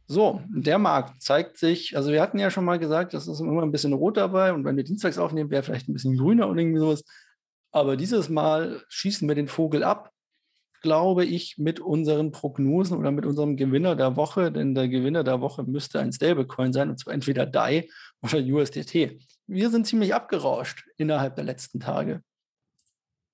[0.08, 3.63] So, der Markt zeigt sich, also wir hatten ja schon mal gesagt, das ist immer
[3.63, 6.60] ein bisschen rot dabei und wenn wir dienstags aufnehmen, wäre vielleicht ein bisschen grüner oder
[6.62, 7.03] irgendwie sowas.
[7.73, 10.13] Aber dieses Mal schießen wir den Vogel ab
[10.86, 15.41] glaube ich, mit unseren Prognosen oder mit unserem Gewinner der Woche, denn der Gewinner der
[15.41, 17.89] Woche müsste ein Stablecoin sein, und zwar entweder DAI
[18.21, 19.19] oder USDT.
[19.48, 22.21] Wir sind ziemlich abgerauscht innerhalb der letzten Tage.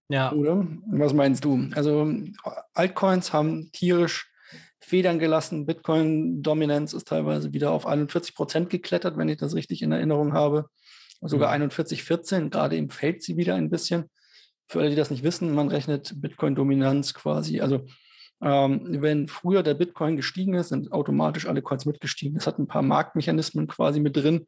[0.09, 0.31] Ja.
[0.31, 0.65] Oder?
[0.87, 1.69] Was meinst du?
[1.75, 2.13] Also
[2.73, 4.31] Altcoins haben tierisch
[4.79, 5.65] Federn gelassen.
[5.65, 10.69] Bitcoin-Dominanz ist teilweise wieder auf 41 Prozent geklettert, wenn ich das richtig in Erinnerung habe.
[11.21, 11.63] Sogar mhm.
[11.63, 12.49] 41, 14.
[12.49, 14.09] Gerade eben fällt sie wieder ein bisschen.
[14.71, 17.59] Für alle, die das nicht wissen, man rechnet Bitcoin-Dominanz quasi.
[17.59, 17.85] Also
[18.41, 22.35] ähm, wenn früher der Bitcoin gestiegen ist, sind automatisch alle Coins mitgestiegen.
[22.35, 24.47] Das hat ein paar Marktmechanismen quasi mit drin,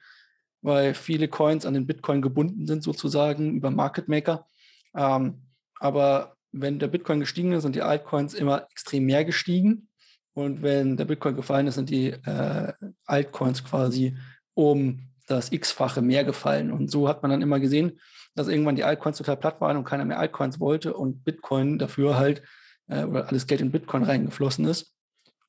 [0.61, 4.47] weil viele Coins an den Bitcoin gebunden sind, sozusagen über Market Maker.
[4.95, 5.41] Ähm,
[5.81, 9.89] aber wenn der Bitcoin gestiegen ist, sind die Altcoins immer extrem mehr gestiegen.
[10.33, 12.71] Und wenn der Bitcoin gefallen ist, sind die äh,
[13.03, 14.15] Altcoins quasi
[14.53, 16.71] um das X-fache mehr gefallen.
[16.71, 17.99] Und so hat man dann immer gesehen,
[18.35, 22.17] dass irgendwann die Altcoins total platt waren und keiner mehr Altcoins wollte und Bitcoin dafür
[22.17, 22.43] halt,
[22.87, 24.93] äh, oder alles Geld in Bitcoin reingeflossen ist.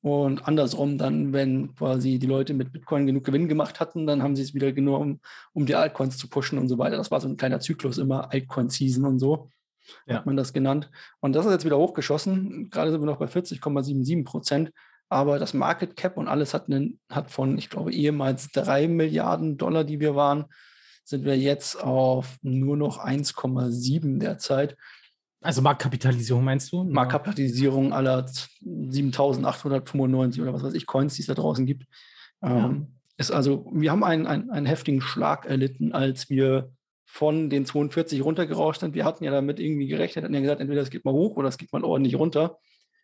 [0.01, 4.35] Und andersrum dann, wenn quasi die Leute mit Bitcoin genug Gewinn gemacht hatten, dann haben
[4.35, 5.19] sie es wieder genommen,
[5.53, 6.97] um die Altcoins zu pushen und so weiter.
[6.97, 9.49] Das war so ein kleiner Zyklus immer, Altcoin-Season und so
[10.07, 10.15] ja.
[10.15, 10.89] hat man das genannt.
[11.19, 12.69] Und das ist jetzt wieder hochgeschossen.
[12.69, 14.71] Gerade sind wir noch bei 40,77 Prozent.
[15.07, 19.57] Aber das Market Cap und alles hat, einen, hat von, ich glaube, ehemals drei Milliarden
[19.57, 20.45] Dollar, die wir waren,
[21.05, 24.75] sind wir jetzt auf nur noch 1,7 derzeit.
[25.41, 26.83] Also Marktkapitalisierung meinst du?
[26.83, 31.85] Marktkapitalisierung aller 7895 oder was weiß ich, Coins, die es da draußen gibt.
[32.41, 32.65] Ja.
[32.65, 36.71] Ähm, ist also, wir haben einen, einen, einen heftigen Schlag erlitten, als wir
[37.05, 38.95] von den 42 runtergerauscht sind.
[38.95, 41.47] Wir hatten ja damit irgendwie gerechnet, hatten ja gesagt, entweder es geht mal hoch oder
[41.47, 42.57] es geht mal ordentlich runter.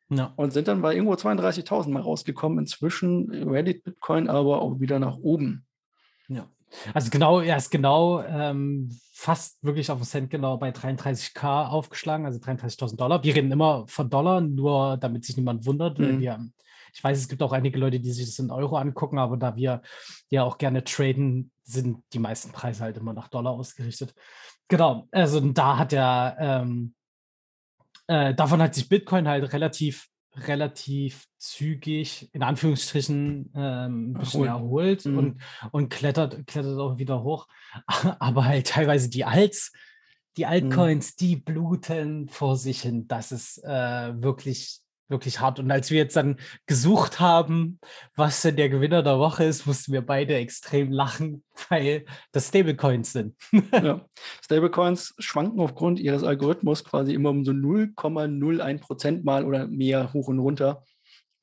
[0.09, 0.33] Ja.
[0.35, 2.59] Und sind dann bei irgendwo 32.000 mal rausgekommen.
[2.59, 5.65] Inzwischen Reddit Bitcoin aber auch wieder nach oben.
[6.27, 6.49] Ja.
[6.93, 12.25] Also genau, er ist genau ähm, fast wirklich auf den Cent genau bei 33k aufgeschlagen,
[12.25, 13.23] also 33.000 Dollar.
[13.23, 15.99] Wir reden immer von Dollar, nur damit sich niemand wundert.
[15.99, 16.19] Mhm.
[16.19, 16.39] Wir,
[16.93, 19.55] ich weiß, es gibt auch einige Leute, die sich das in Euro angucken, aber da
[19.55, 19.81] wir
[20.29, 24.13] ja auch gerne traden, sind die meisten Preise halt immer nach Dollar ausgerichtet.
[24.67, 26.93] Genau, also da hat er, ähm,
[28.07, 35.05] äh, davon hat sich Bitcoin halt relativ relativ zügig, in Anführungsstrichen, ähm, ein bisschen erholt
[35.05, 35.17] mhm.
[35.17, 35.41] und,
[35.71, 37.47] und klettert, klettert auch wieder hoch.
[38.19, 39.71] Aber halt teilweise die Alts,
[40.37, 40.49] die mhm.
[40.49, 41.15] Altcoins, mhm.
[41.19, 43.07] die bluten vor sich hin.
[43.07, 44.80] Das ist äh, wirklich
[45.11, 45.59] wirklich hart.
[45.59, 47.79] Und als wir jetzt dann gesucht haben,
[48.15, 53.13] was denn der Gewinner der Woche ist, mussten wir beide extrem lachen, weil das Stablecoins
[53.13, 53.35] sind.
[53.71, 54.05] ja.
[54.43, 60.27] Stablecoins schwanken aufgrund ihres Algorithmus quasi immer um so 0,01 Prozent mal oder mehr hoch
[60.27, 60.83] und runter.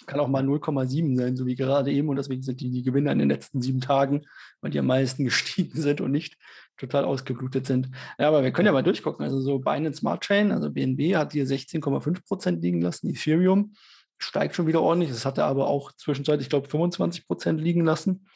[0.09, 2.09] Kann auch mal 0,7 sein, so wie gerade eben.
[2.09, 4.27] Und deswegen sind die die Gewinner in den letzten sieben Tagen,
[4.61, 6.37] weil die am meisten gestiegen sind und nicht
[6.79, 7.90] total ausgeblutet sind.
[8.18, 9.25] Ja, aber wir können ja mal durchgucken.
[9.25, 13.11] Also so Binance Smart Chain, also BNB hat hier 16,5 Prozent liegen lassen.
[13.11, 13.75] Ethereum
[14.16, 15.11] steigt schon wieder ordentlich.
[15.11, 18.27] Das hatte aber auch zwischenzeitlich, ich glaube, 25 Prozent liegen lassen.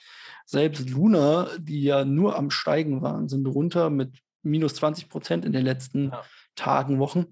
[0.44, 5.52] Selbst Luna, die ja nur am Steigen waren, sind runter mit minus 20 Prozent in
[5.52, 6.22] den letzten ja.
[6.54, 7.26] Tagen, Wochen.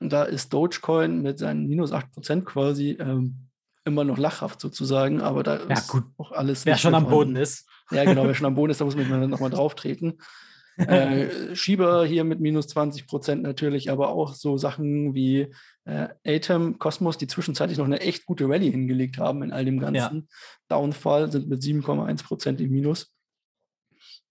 [0.00, 3.48] Und da ist Dogecoin mit seinen minus 8 Prozent quasi ähm,
[3.84, 6.04] immer noch lachhaft sozusagen, aber da ja, ist gut.
[6.16, 6.64] auch alles.
[6.66, 7.68] Wer schon am Boden ist.
[7.90, 10.18] Ja, genau, wer schon am Boden ist, da muss man nochmal drauf treten.
[10.76, 15.52] äh, Schieber hier mit minus 20 Prozent natürlich, aber auch so Sachen wie
[15.84, 19.78] äh, Atom, Cosmos, die zwischenzeitlich noch eine echt gute Rallye hingelegt haben in all dem
[19.78, 20.36] ganzen ja.
[20.68, 23.12] Downfall, sind mit 7,1 Prozent im Minus.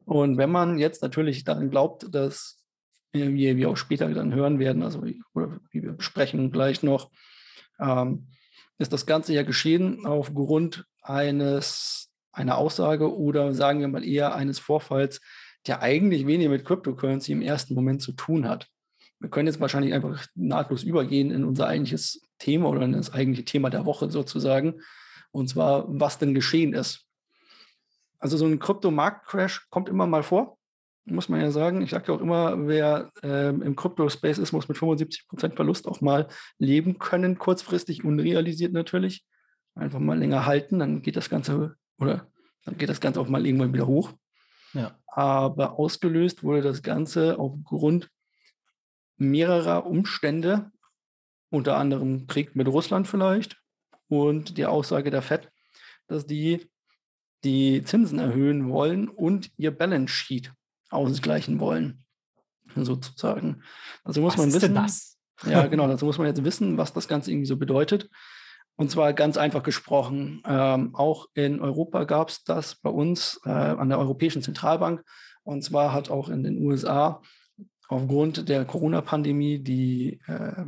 [0.06, 2.60] Und wenn man jetzt natürlich daran glaubt, dass
[3.13, 7.10] wir, wir auch später dann hören werden, also oder wie wir besprechen gleich noch,
[7.80, 8.28] ähm,
[8.84, 14.60] ist das Ganze ja geschehen aufgrund eines einer Aussage oder sagen wir mal eher eines
[14.60, 15.22] Vorfalls,
[15.67, 18.67] der eigentlich weniger mit Cryptocurrency im ersten Moment zu tun hat.
[19.19, 23.46] Wir können jetzt wahrscheinlich einfach nahtlos übergehen in unser eigentliches Thema oder in das eigentliche
[23.46, 24.82] Thema der Woche sozusagen.
[25.32, 27.06] Und zwar, was denn geschehen ist.
[28.19, 30.58] Also so ein Krypto-Markt-Crash kommt immer mal vor,
[31.06, 31.82] muss man ja sagen.
[31.82, 36.02] Ich sage ja auch immer, wer ähm, im Crypto-Space ist, muss mit 75% Verlust auch
[36.02, 39.26] mal leben können, kurzfristig unrealisiert natürlich.
[39.76, 42.28] Einfach mal länger halten, dann geht das Ganze oder
[42.66, 44.13] dann geht das Ganze auch mal irgendwann wieder hoch.
[44.74, 44.98] Ja.
[45.08, 48.10] Aber ausgelöst wurde das Ganze aufgrund
[49.18, 50.72] mehrerer Umstände,
[51.50, 53.62] unter anderem Krieg mit Russland vielleicht
[54.08, 55.52] und die Aussage der FED,
[56.08, 56.70] dass die
[57.44, 60.54] die Zinsen erhöhen wollen und ihr Balance Sheet
[60.93, 62.03] ausgleichen wollen,
[62.75, 63.63] sozusagen.
[64.03, 65.17] Also muss was man wissen, das?
[65.45, 68.10] ja genau, dazu muss man jetzt wissen, was das Ganze irgendwie so bedeutet.
[68.75, 73.49] Und zwar ganz einfach gesprochen, ähm, auch in Europa gab es das bei uns äh,
[73.49, 75.03] an der Europäischen Zentralbank.
[75.43, 77.21] Und zwar hat auch in den USA
[77.88, 80.65] aufgrund der Corona-Pandemie die äh,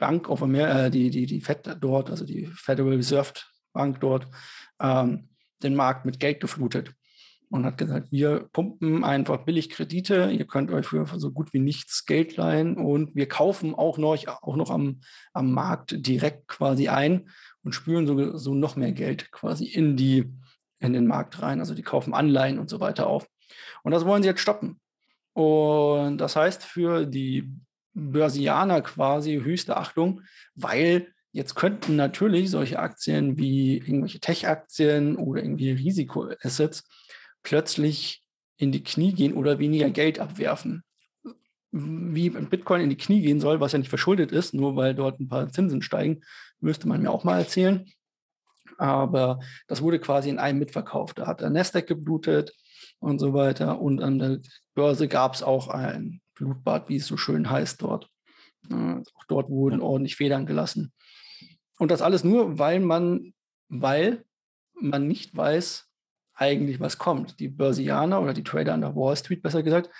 [0.00, 3.32] Bank of America, äh, die, die, die Fed dort, also die Federal Reserve
[3.72, 4.26] Bank dort,
[4.80, 5.28] ähm,
[5.62, 6.94] den Markt mit Geld geflutet
[7.50, 11.60] und hat gesagt, wir pumpen einfach billig Kredite, ihr könnt euch für so gut wie
[11.60, 15.00] nichts Geld leihen und wir kaufen auch noch, auch noch am,
[15.32, 17.30] am Markt direkt quasi ein
[17.62, 20.30] und spülen so, so noch mehr Geld quasi in, die,
[20.78, 21.60] in den Markt rein.
[21.60, 23.26] Also die kaufen Anleihen und so weiter auf.
[23.82, 24.80] Und das wollen sie jetzt stoppen.
[25.32, 27.50] Und das heißt für die
[27.94, 30.22] Börsianer quasi höchste Achtung,
[30.54, 36.84] weil jetzt könnten natürlich solche Aktien wie irgendwelche Tech-Aktien oder irgendwie Risikoassets
[37.42, 38.22] plötzlich
[38.56, 40.82] in die Knie gehen oder weniger Geld abwerfen.
[41.70, 45.20] Wie Bitcoin in die Knie gehen soll, was ja nicht verschuldet ist, nur weil dort
[45.20, 46.22] ein paar Zinsen steigen,
[46.60, 47.86] müsste man mir auch mal erzählen.
[48.78, 51.18] Aber das wurde quasi in einem mitverkauft.
[51.18, 52.54] Da hat der Nasdaq geblutet
[53.00, 53.80] und so weiter.
[53.80, 54.40] Und an der
[54.74, 58.08] Börse gab es auch ein Blutbad, wie es so schön heißt dort.
[58.70, 60.92] Auch dort wurden ordentlich Federn gelassen.
[61.78, 63.34] Und das alles nur, weil man,
[63.68, 64.24] weil
[64.80, 65.87] man nicht weiß,
[66.38, 67.40] eigentlich was kommt.
[67.40, 69.90] Die Börsianer oder die Trader an der Wall Street, besser gesagt,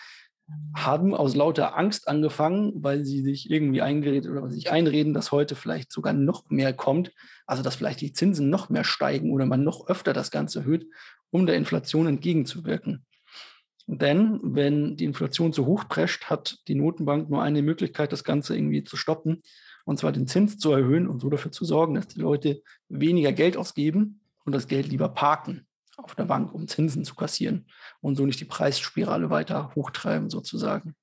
[0.74, 5.56] haben aus lauter Angst angefangen, weil sie sich irgendwie eingeredet oder sich einreden, dass heute
[5.56, 7.12] vielleicht sogar noch mehr kommt,
[7.46, 10.86] also dass vielleicht die Zinsen noch mehr steigen oder man noch öfter das Ganze erhöht,
[11.30, 13.04] um der Inflation entgegenzuwirken.
[13.86, 18.56] Denn wenn die Inflation zu hoch prescht, hat die Notenbank nur eine Möglichkeit, das Ganze
[18.56, 19.42] irgendwie zu stoppen,
[19.84, 23.32] und zwar den Zins zu erhöhen und so dafür zu sorgen, dass die Leute weniger
[23.32, 25.67] Geld ausgeben und das Geld lieber parken
[25.98, 27.66] auf der Bank, um Zinsen zu kassieren
[28.00, 30.94] und so nicht die Preisspirale weiter hochtreiben sozusagen.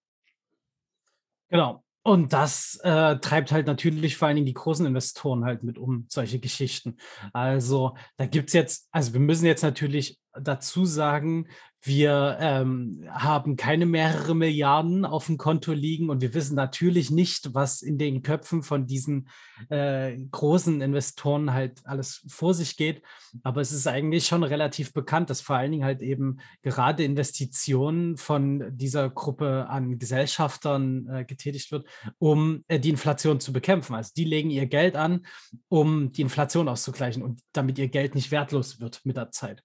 [1.50, 1.84] Genau.
[2.02, 6.06] Und das äh, treibt halt natürlich vor allen Dingen die großen Investoren halt mit um,
[6.08, 6.98] solche Geschichten.
[7.34, 11.48] Also da gibt es jetzt, also wir müssen jetzt natürlich dazu sagen,
[11.86, 17.54] wir ähm, haben keine mehrere Milliarden auf dem Konto liegen und wir wissen natürlich nicht,
[17.54, 19.30] was in den Köpfen von diesen
[19.70, 23.04] äh, großen Investoren halt alles vor sich geht.
[23.44, 28.18] Aber es ist eigentlich schon relativ bekannt, dass vor allen Dingen halt eben gerade Investitionen
[28.18, 31.86] von dieser Gruppe an Gesellschaftern äh, getätigt wird,
[32.18, 33.94] um äh, die Inflation zu bekämpfen.
[33.94, 35.28] Also die legen ihr Geld an,
[35.68, 39.62] um die Inflation auszugleichen und damit ihr Geld nicht wertlos wird mit der Zeit.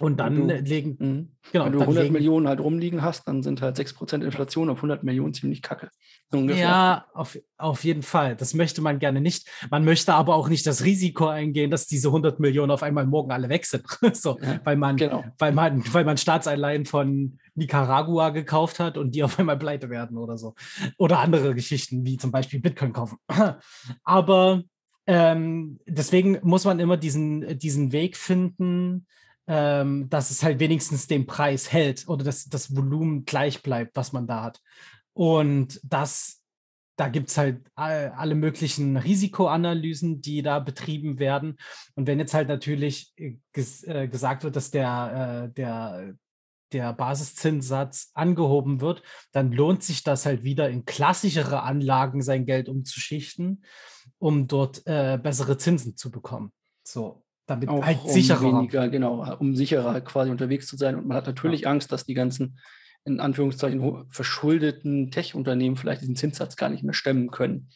[0.00, 1.50] Und dann du, legen, mh.
[1.52, 4.78] genau, wenn du 100 legen, Millionen halt rumliegen hast, dann sind halt 6% Inflation auf
[4.78, 5.90] 100 Millionen ziemlich kacke.
[6.32, 8.34] Ja, auf, auf jeden Fall.
[8.36, 9.48] Das möchte man gerne nicht.
[9.70, 13.32] Man möchte aber auch nicht das Risiko eingehen, dass diese 100 Millionen auf einmal morgen
[13.32, 13.84] alle weg sind.
[14.14, 15.24] so, ja, weil, man, genau.
[15.38, 20.16] weil, man, weil man Staatsanleihen von Nicaragua gekauft hat und die auf einmal pleite werden
[20.16, 20.54] oder so.
[20.96, 23.18] Oder andere Geschichten, wie zum Beispiel Bitcoin kaufen.
[24.04, 24.62] aber
[25.06, 29.06] ähm, deswegen muss man immer diesen, diesen Weg finden,
[29.46, 34.12] ähm, dass es halt wenigstens den Preis hält oder dass das Volumen gleich bleibt, was
[34.12, 34.60] man da hat.
[35.14, 36.42] Und das,
[36.96, 41.56] da gibt es halt alle möglichen Risikoanalysen, die da betrieben werden.
[41.94, 46.14] Und wenn jetzt halt natürlich äh, ges äh, gesagt wird, dass der, äh, der,
[46.72, 49.02] der Basiszinssatz angehoben wird,
[49.32, 53.64] dann lohnt sich das halt wieder in klassischere Anlagen sein Geld umzuschichten,
[54.18, 56.52] um dort äh, bessere Zinsen zu bekommen.
[56.84, 58.46] So, damit auch halt sicherer.
[58.46, 60.96] Um weniger, genau, um sicherer quasi unterwegs zu sein.
[60.96, 61.70] Und man hat natürlich ja.
[61.70, 62.58] Angst, dass die ganzen,
[63.04, 67.68] in Anführungszeichen, verschuldeten Tech-Unternehmen vielleicht diesen Zinssatz gar nicht mehr stemmen können.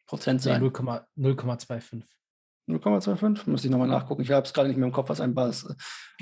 [0.05, 0.61] Prozent sein.
[0.61, 2.03] Nee, 0,25.
[2.67, 3.49] 0,25?
[3.49, 4.21] Muss ich nochmal nachgucken.
[4.21, 5.75] Ich habe es gerade nicht mehr im Kopf, was ein Bass ist.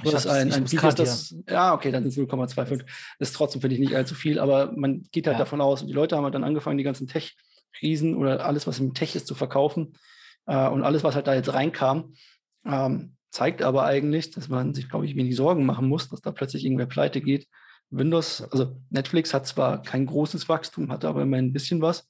[0.04, 1.36] Das ein, ein Peak ist das.
[1.48, 2.84] Ja, okay, dann ist es 0,25.
[3.20, 5.40] Das ist trotzdem, finde ich, nicht allzu viel, aber man geht halt ja.
[5.40, 5.82] davon aus.
[5.82, 9.16] Und die Leute haben halt dann angefangen, die ganzen Tech-Riesen oder alles, was im Tech
[9.16, 9.94] ist, zu verkaufen.
[10.48, 12.16] Äh, und alles, was halt da jetzt reinkam,
[12.66, 16.32] ähm, zeigt aber eigentlich, dass man sich, glaube ich, wenig Sorgen machen muss, dass da
[16.32, 17.48] plötzlich irgendwer pleite geht.
[17.92, 22.10] Windows, also Netflix hat zwar kein großes Wachstum, hat aber immerhin ein bisschen was.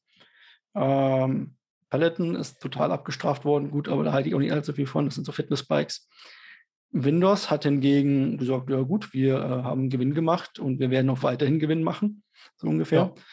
[0.76, 1.56] Ähm,
[1.91, 3.69] Peloton ist total abgestraft worden.
[3.69, 5.06] Gut, aber da halte ich auch nicht allzu viel von.
[5.06, 6.08] Das sind so Fitness-Bikes.
[6.91, 11.23] Windows hat hingegen gesagt, ja gut, wir äh, haben Gewinn gemacht und wir werden auch
[11.23, 12.23] weiterhin Gewinn machen,
[12.58, 13.13] so ungefähr.
[13.15, 13.23] Ja.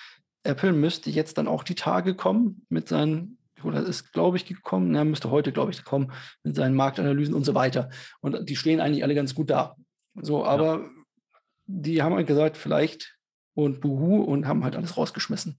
[0.44, 4.94] Apple müsste jetzt dann auch die Tage kommen mit seinen, oder ist, glaube ich, gekommen,
[4.94, 6.12] er müsste heute, glaube ich, kommen
[6.44, 7.90] mit seinen Marktanalysen und so weiter.
[8.20, 9.76] Und die stehen eigentlich alle ganz gut da.
[10.14, 10.90] So, aber ja.
[11.66, 13.16] die haben halt gesagt, vielleicht
[13.54, 15.58] und Buhu und haben halt alles rausgeschmissen.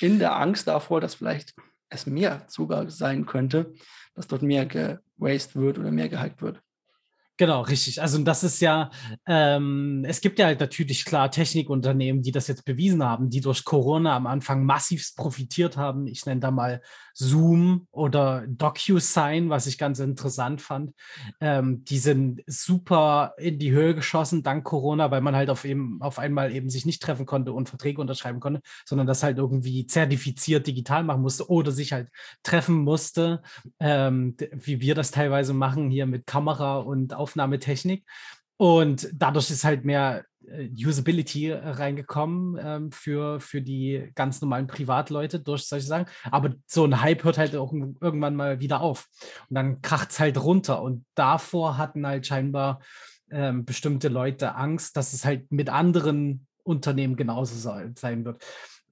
[0.00, 1.54] In der Angst davor, dass vielleicht
[1.92, 3.72] es mehr sogar sein könnte,
[4.14, 6.60] dass dort mehr gewastet wird oder mehr gehypt wird.
[7.42, 8.00] Genau, richtig.
[8.00, 8.88] Also das ist ja,
[9.26, 13.64] ähm, es gibt ja halt natürlich klar Technikunternehmen, die das jetzt bewiesen haben, die durch
[13.64, 16.06] Corona am Anfang massiv profitiert haben.
[16.06, 16.80] Ich nenne da mal
[17.14, 20.92] Zoom oder DocuSign, was ich ganz interessant fand.
[21.40, 26.00] Ähm, die sind super in die Höhe geschossen dank Corona, weil man halt auf, eben,
[26.00, 29.86] auf einmal eben sich nicht treffen konnte und Verträge unterschreiben konnte, sondern das halt irgendwie
[29.86, 32.08] zertifiziert digital machen musste oder sich halt
[32.42, 33.42] treffen musste,
[33.80, 38.04] ähm, wie wir das teilweise machen hier mit Kamera und Aufnahmetechnik.
[38.56, 44.66] Und dadurch ist halt mehr äh, Usability äh, reingekommen ähm, für, für die ganz normalen
[44.66, 46.06] Privatleute durch solche Sachen.
[46.30, 49.08] Aber so ein Hype hört halt auch irgendwann mal wieder auf.
[49.48, 50.82] Und dann kracht es halt runter.
[50.82, 52.80] Und davor hatten halt scheinbar
[53.30, 58.44] ähm, bestimmte Leute Angst, dass es halt mit anderen Unternehmen genauso sein wird.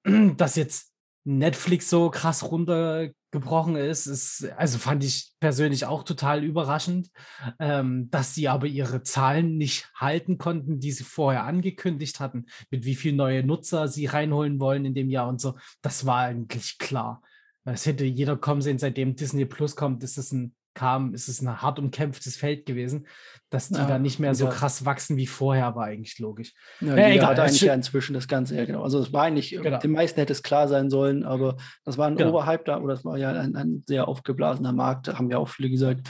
[0.37, 0.90] Dass jetzt
[1.25, 7.11] Netflix so krass runtergebrochen ist, ist, also fand ich persönlich auch total überraschend,
[7.59, 12.85] ähm, dass sie aber ihre Zahlen nicht halten konnten, die sie vorher angekündigt hatten, mit
[12.85, 15.57] wie viel neue Nutzer sie reinholen wollen in dem Jahr und so.
[15.83, 17.23] Das war eigentlich klar.
[17.65, 21.41] Es hätte jeder kommen sehen, seitdem Disney Plus kommt, ist es ein kam, ist es
[21.41, 23.07] ein hart umkämpftes Feld gewesen,
[23.51, 24.51] dass die ja, da nicht mehr so ja.
[24.51, 26.55] krass wachsen wie vorher, war eigentlich logisch.
[26.81, 27.27] Ja, ja egal.
[27.31, 28.83] Hat eigentlich ja inzwischen das Ganze, ja genau.
[28.83, 29.79] Also es war eigentlich, genau.
[29.79, 32.31] den meisten hätte es klar sein sollen, aber das war ein genau.
[32.31, 35.71] Overhype da, oder das war ja ein, ein sehr aufgeblasener Markt, haben ja auch viele
[35.71, 36.09] gesagt.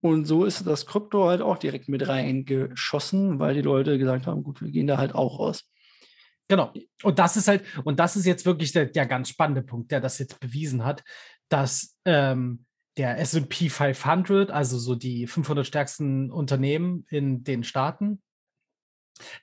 [0.00, 4.44] Und so ist das Krypto halt auch direkt mit reingeschossen, weil die Leute gesagt haben,
[4.44, 5.64] gut, wir gehen da halt auch raus.
[6.48, 6.72] Genau.
[7.02, 10.00] Und das ist halt, und das ist jetzt wirklich der, der ganz spannende Punkt, der
[10.00, 11.02] das jetzt bewiesen hat,
[11.48, 12.64] dass ähm,
[12.98, 18.20] der SP 500, also so die 500 stärksten Unternehmen in den Staaten,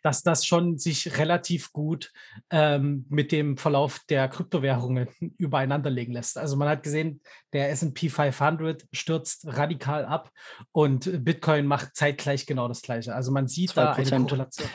[0.04, 2.12] dass das schon sich relativ gut
[2.50, 6.38] ähm, mit dem Verlauf der Kryptowährungen übereinander legen lässt.
[6.38, 7.22] Also man hat gesehen,
[7.54, 10.32] der SP 500 stürzt radikal ab
[10.72, 13.16] und Bitcoin macht zeitgleich genau das Gleiche.
[13.16, 13.76] Also man sieht 2%.
[13.76, 14.70] da eine Korrelation.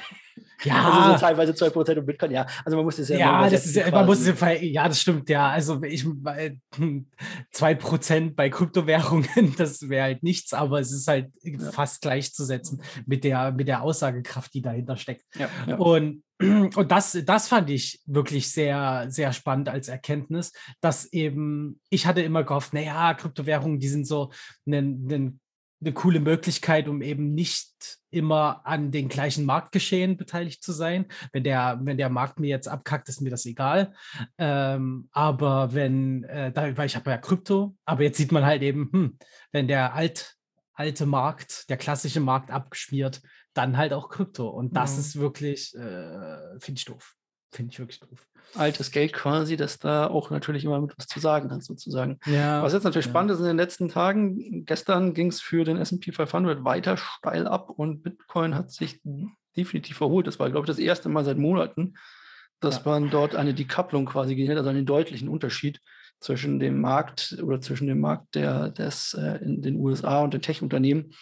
[0.62, 0.84] Ja.
[0.84, 2.47] Also so teilweise 2% und Bitcoin, ja.
[2.64, 5.28] Also man muss es ja Ja, das ist ja, man muss es ja, das stimmt,
[5.28, 5.51] ja.
[5.51, 11.72] Also ich 2% bei Kryptowährungen, das wäre halt nichts, aber es ist halt ja.
[11.72, 15.24] fast gleichzusetzen mit der, mit der Aussagekraft, die dahinter steckt.
[15.36, 15.76] Ja, ja.
[15.76, 22.07] Und und das, das fand ich wirklich sehr, sehr spannend als Erkenntnis, dass eben, ich
[22.07, 24.32] hatte immer gehofft, naja, Kryptowährungen, die sind so
[24.66, 25.39] ein, ein
[25.81, 31.07] eine coole Möglichkeit, um eben nicht immer an den gleichen Marktgeschehen beteiligt zu sein.
[31.33, 33.95] Wenn der, wenn der Markt mir jetzt abkackt, ist mir das egal.
[34.37, 38.62] Ähm, aber wenn, äh, da, weil ich habe ja Krypto, aber jetzt sieht man halt
[38.62, 39.18] eben, hm,
[39.53, 40.37] wenn der alt,
[40.74, 43.22] alte Markt, der klassische Markt abgeschmiert,
[43.55, 44.49] dann halt auch Krypto.
[44.49, 45.01] Und das mhm.
[45.01, 47.16] ist wirklich, äh, finde ich doof.
[47.53, 51.20] Finde ich wirklich doof altes Geld quasi, das da auch natürlich immer mit was zu
[51.20, 52.18] sagen hat, sozusagen.
[52.26, 53.11] Ja, was jetzt natürlich ja.
[53.11, 57.46] spannend ist in den letzten Tagen, gestern ging es für den SP 500 weiter steil
[57.46, 59.01] ab und Bitcoin hat sich
[59.57, 60.26] definitiv erholt.
[60.26, 61.94] Das war, glaube ich, das erste Mal seit Monaten,
[62.61, 62.82] dass ja.
[62.86, 65.80] man dort eine Dekapplung quasi gesehen hat, also einen deutlichen Unterschied
[66.20, 70.42] zwischen dem Markt oder zwischen dem Markt der, des äh, in den USA und den
[70.42, 71.14] Tech-Unternehmen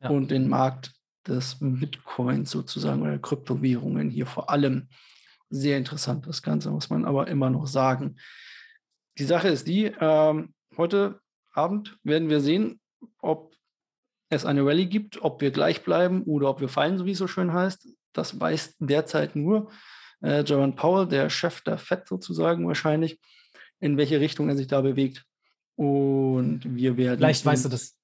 [0.00, 0.92] und den Markt
[1.26, 4.88] des Bitcoins sozusagen oder Kryptowährungen hier vor allem
[5.54, 8.16] sehr interessant, das Ganze, muss man aber immer noch sagen.
[9.18, 11.20] Die Sache ist die, ähm, heute
[11.52, 12.80] Abend werden wir sehen,
[13.18, 13.54] ob
[14.28, 17.18] es eine Rallye gibt, ob wir gleich bleiben oder ob wir fallen, so wie es
[17.18, 17.88] so schön heißt.
[18.12, 19.70] Das weiß derzeit nur
[20.22, 23.20] äh, Jerome Powell, der Chef der FED sozusagen wahrscheinlich,
[23.78, 25.24] in welche Richtung er sich da bewegt.
[25.76, 27.18] Und wir werden.
[27.18, 27.96] Vielleicht weißt du das.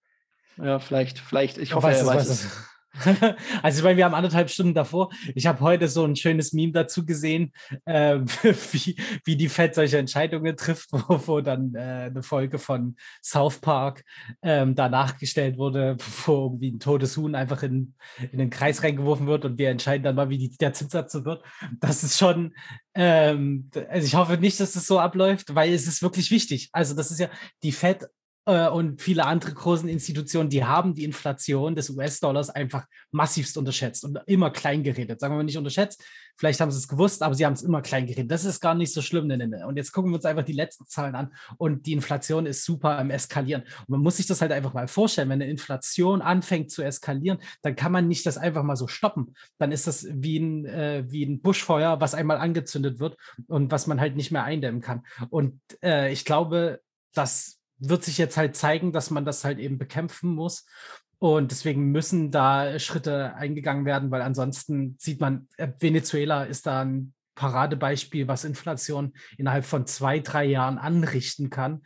[0.57, 1.59] Ja, vielleicht, vielleicht.
[1.59, 2.67] Ich hoffe, er weiß es.
[3.63, 5.11] also ich meine, wir haben anderthalb Stunden davor.
[5.35, 7.53] Ich habe heute so ein schönes Meme dazu gesehen,
[7.85, 8.19] äh,
[8.73, 13.59] wie, wie die Fed solche Entscheidungen trifft, wo, wo dann äh, eine Folge von South
[13.59, 14.05] Park
[14.43, 17.95] ähm, da nachgestellt wurde, wo irgendwie ein totes Huhn einfach in,
[18.33, 21.25] in den Kreis reingeworfen wird und wir entscheiden dann mal, wie die, der Zinssatz so
[21.25, 21.45] wird.
[21.81, 22.55] Das ist schon,
[22.95, 26.71] ähm, also ich hoffe nicht, dass es das so abläuft, weil es ist wirklich wichtig.
[26.73, 27.29] Also das ist ja,
[27.63, 28.07] die Fed
[28.45, 34.19] und viele andere großen Institutionen, die haben die Inflation des US-Dollars einfach massivst unterschätzt und
[34.27, 35.21] immer klein geredet.
[35.21, 36.03] Sagen wir mal nicht unterschätzt,
[36.37, 38.31] vielleicht haben sie es gewusst, aber sie haben es immer klein geredet.
[38.31, 39.27] Das ist gar nicht so schlimm.
[39.27, 39.67] Ne, ne, ne.
[39.67, 42.99] Und jetzt gucken wir uns einfach die letzten Zahlen an und die Inflation ist super
[42.99, 43.63] am Eskalieren.
[43.63, 47.39] Und man muss sich das halt einfach mal vorstellen, wenn eine Inflation anfängt zu eskalieren,
[47.63, 49.35] dann kann man nicht das einfach mal so stoppen.
[49.59, 53.17] Dann ist das wie ein, äh, wie ein Buschfeuer, was einmal angezündet wird
[53.47, 55.03] und was man halt nicht mehr eindämmen kann.
[55.29, 56.81] Und äh, ich glaube,
[57.13, 60.67] dass wird sich jetzt halt zeigen, dass man das halt eben bekämpfen muss.
[61.19, 66.83] Und deswegen müssen da Schritte eingegangen werden, weil ansonsten sieht man, äh, Venezuela ist da
[66.83, 71.83] ein Paradebeispiel, was Inflation innerhalb von zwei, drei Jahren anrichten kann.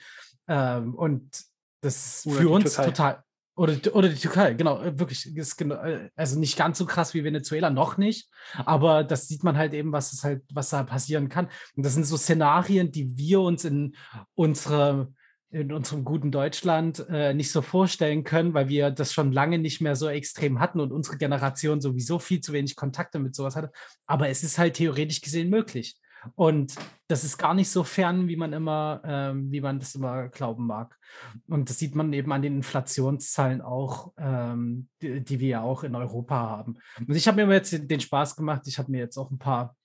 [0.47, 1.43] Ähm, und
[1.81, 2.91] das ist für uns Türkei.
[2.91, 3.25] total.
[3.57, 5.27] Oder, oder die Türkei, genau, äh, wirklich.
[5.37, 5.77] Ist genau,
[6.17, 8.29] also nicht ganz so krass wie Venezuela, noch nicht.
[8.65, 11.49] Aber das sieht man halt eben, was es halt, was da passieren kann.
[11.77, 13.95] Und das sind so Szenarien, die wir uns in
[14.35, 15.13] unsere
[15.55, 19.81] in unserem guten Deutschland äh, nicht so vorstellen können, weil wir das schon lange nicht
[19.81, 23.71] mehr so extrem hatten und unsere Generation sowieso viel zu wenig Kontakte mit sowas hatte.
[24.07, 25.97] Aber es ist halt theoretisch gesehen möglich.
[26.35, 26.75] Und
[27.07, 30.67] das ist gar nicht so fern, wie man immer, ähm, wie man das immer glauben
[30.67, 30.99] mag.
[31.47, 35.85] Und das sieht man eben an den Inflationszahlen auch, ähm, die, die, wir ja auch
[35.85, 36.79] in Europa haben.
[37.07, 39.77] Und ich habe mir jetzt den Spaß gemacht, ich habe mir jetzt auch ein paar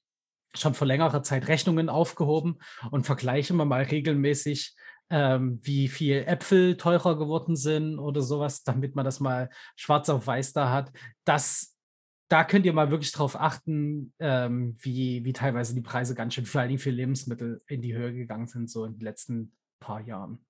[0.55, 2.57] schon vor längerer Zeit Rechnungen aufgehoben
[2.89, 4.75] und vergleiche mal regelmäßig
[5.09, 10.27] ähm, wie viel Äpfel teurer geworden sind oder sowas, damit man das mal schwarz auf
[10.27, 10.91] weiß da hat.
[11.25, 11.75] Das,
[12.29, 16.45] da könnt ihr mal wirklich drauf achten, ähm, wie, wie teilweise die Preise ganz schön,
[16.45, 20.45] vor allem für Lebensmittel, in die Höhe gegangen sind, so in den letzten paar Jahren.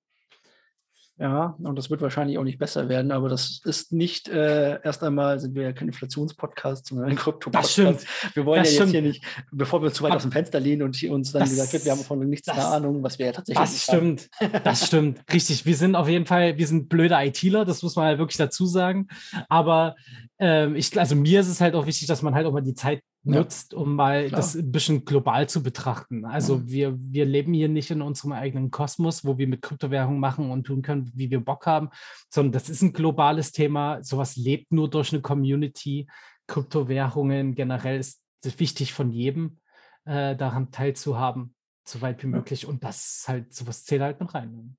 [1.19, 5.03] Ja, und das wird wahrscheinlich auch nicht besser werden, aber das ist nicht, äh, erst
[5.03, 7.77] einmal sind wir ja kein Inflationspodcast, sondern ein Krypto-Podcast.
[7.77, 8.35] Das stimmt.
[8.35, 10.81] Wir wollen das ja jetzt hier nicht, bevor wir zu weit aus dem Fenster lehnen
[10.81, 13.25] und uns dann das, gesagt wird, wir haben von nichts das, eine Ahnung, was wir
[13.25, 14.29] ja tatsächlich Das stimmt,
[14.63, 15.65] das stimmt, richtig.
[15.65, 18.65] Wir sind auf jeden Fall, wir sind blöde ITler, das muss man halt wirklich dazu
[18.65, 19.09] sagen.
[19.49, 19.97] Aber
[20.39, 22.75] ähm, ich, also mir ist es halt auch wichtig, dass man halt auch mal die
[22.75, 24.39] Zeit nutzt, um mal Klar.
[24.39, 26.25] das ein bisschen global zu betrachten.
[26.25, 26.67] Also ja.
[26.67, 30.65] wir, wir leben hier nicht in unserem eigenen Kosmos, wo wir mit Kryptowährungen machen und
[30.65, 31.89] tun können, wie wir Bock haben,
[32.29, 34.03] sondern das ist ein globales Thema.
[34.03, 36.07] Sowas lebt nur durch eine Community.
[36.47, 39.59] Kryptowährungen generell ist wichtig von jedem.
[40.05, 41.53] äh, daran teilzuhaben,
[41.85, 42.65] so weit wie möglich.
[42.65, 44.51] Und das halt, sowas zählt halt mit rein.
[44.51, 44.75] Ne?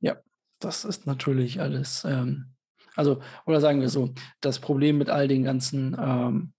[0.00, 0.16] Ja,
[0.60, 2.04] das ist natürlich alles.
[2.04, 2.54] Ähm,
[2.94, 6.52] also, oder sagen wir so, das Problem mit all den ganzen, ähm,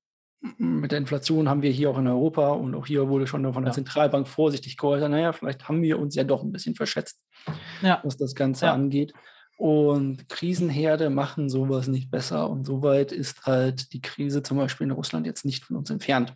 [0.58, 3.64] mit der Inflation haben wir hier auch in Europa und auch hier wurde schon von
[3.64, 3.76] der ja.
[3.76, 7.22] Zentralbank vorsichtig geäußert, naja, vielleicht haben wir uns ja doch ein bisschen verschätzt,
[7.82, 8.00] ja.
[8.04, 8.74] was das Ganze ja.
[8.74, 9.14] angeht.
[9.58, 12.50] Und Krisenherde machen sowas nicht besser.
[12.50, 16.34] Und soweit ist halt die Krise zum Beispiel in Russland jetzt nicht von uns entfernt.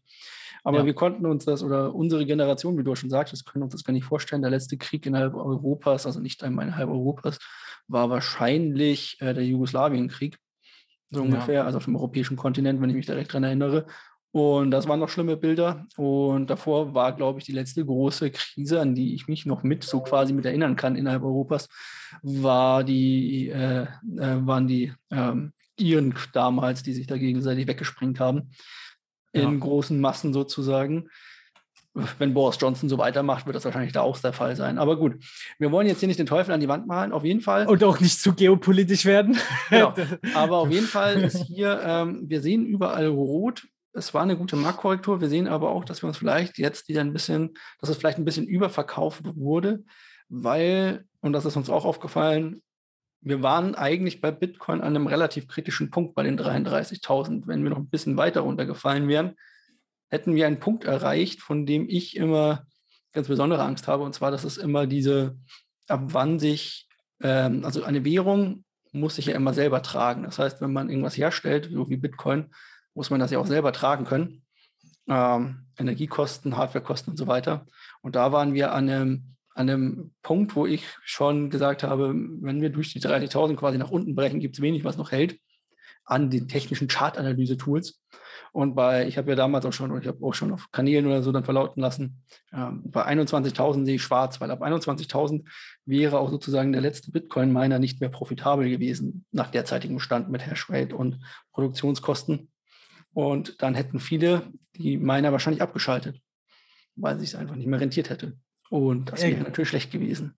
[0.64, 0.86] Aber ja.
[0.86, 3.94] wir konnten uns das, oder unsere Generation, wie du schon sagtest, können uns das gar
[3.94, 4.44] nicht vorstellen.
[4.44, 7.40] Der letzte Krieg innerhalb Europas, also nicht einmal innerhalb Europas,
[7.88, 10.38] war wahrscheinlich äh, der Jugoslawienkrieg.
[11.12, 11.64] So ungefähr, ja.
[11.66, 13.86] also auf dem europäischen Kontinent, wenn ich mich direkt daran erinnere.
[14.32, 15.88] Und das waren noch schlimme Bilder.
[15.96, 19.86] Und davor war, glaube ich, die letzte große Krise, an die ich mich noch mit
[19.86, 21.70] so quasi mit erinnern kann innerhalb Europas,
[22.22, 23.88] war die, äh, äh,
[24.46, 28.52] waren die ähm, Iren damals, die sich da gegenseitig weggesprengt haben.
[29.32, 29.58] In ja.
[29.58, 31.08] großen Massen sozusagen.
[32.18, 34.78] Wenn Boris Johnson so weitermacht, wird das wahrscheinlich da auch der Fall sein.
[34.78, 35.16] Aber gut,
[35.60, 37.68] wir wollen jetzt hier nicht den Teufel an die Wand malen, auf jeden Fall.
[37.68, 39.38] Und auch nicht zu geopolitisch werden.
[39.70, 39.94] Genau.
[40.34, 43.66] Aber auf jeden Fall ist hier, ähm, wir sehen überall rot
[43.96, 45.22] es war eine gute Marktkorrektur.
[45.22, 48.18] Wir sehen aber auch, dass wir uns vielleicht jetzt wieder ein bisschen, dass es vielleicht
[48.18, 49.84] ein bisschen überverkauft wurde,
[50.28, 52.62] weil, und das ist uns auch aufgefallen,
[53.22, 57.48] wir waren eigentlich bei Bitcoin an einem relativ kritischen Punkt bei den 33.000.
[57.48, 59.36] Wenn wir noch ein bisschen weiter runtergefallen wären,
[60.10, 62.66] hätten wir einen Punkt erreicht, von dem ich immer
[63.14, 64.04] ganz besondere Angst habe.
[64.04, 65.38] Und zwar, dass es immer diese,
[65.88, 66.88] ab wann sich,
[67.22, 70.24] ähm, also eine Währung muss sich ja immer selber tragen.
[70.24, 72.52] Das heißt, wenn man irgendwas herstellt, so wie Bitcoin,
[72.94, 74.44] muss man das ja auch selber tragen können.
[75.08, 77.66] Ähm, Energiekosten, Hardwarekosten und so weiter.
[78.02, 82.62] Und da waren wir an einem, an einem Punkt, wo ich schon gesagt habe, wenn
[82.62, 85.38] wir durch die 30.000 quasi nach unten brechen, gibt es wenig, was noch hält
[86.06, 88.02] an den technischen Chartanalyse-Tools.
[88.56, 91.06] Und bei, ich habe ja damals auch schon, und ich habe auch schon auf Kanälen
[91.08, 95.44] oder so dann verlauten lassen, äh, bei 21.000 sehe ich schwarz, weil ab 21.000
[95.84, 100.96] wäre auch sozusagen der letzte Bitcoin-Miner nicht mehr profitabel gewesen nach derzeitigem Stand mit Hashrate
[100.96, 101.20] und
[101.52, 102.50] Produktionskosten.
[103.12, 104.44] Und dann hätten viele
[104.78, 106.22] die Miner wahrscheinlich abgeschaltet,
[106.96, 108.38] weil sich es einfach nicht mehr rentiert hätte.
[108.70, 110.38] Und das wäre natürlich schlecht gewesen.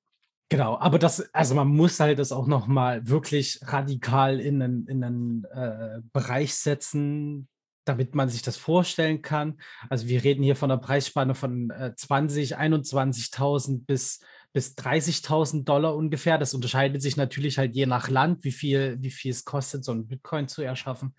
[0.50, 5.04] Genau, aber das, also man muss halt das auch nochmal wirklich radikal in einen, in
[5.04, 7.48] einen äh, Bereich setzen,
[7.88, 9.60] damit man sich das vorstellen kann.
[9.90, 14.20] Also wir reden hier von einer Preisspanne von äh, 20, 21.000 bis
[14.54, 16.40] bis 30.000 Dollar ungefähr.
[16.40, 19.92] Das unterscheidet sich natürlich halt je nach Land, wie viel, wie viel es kostet, so
[19.92, 21.14] einen Bitcoin zu erschaffen,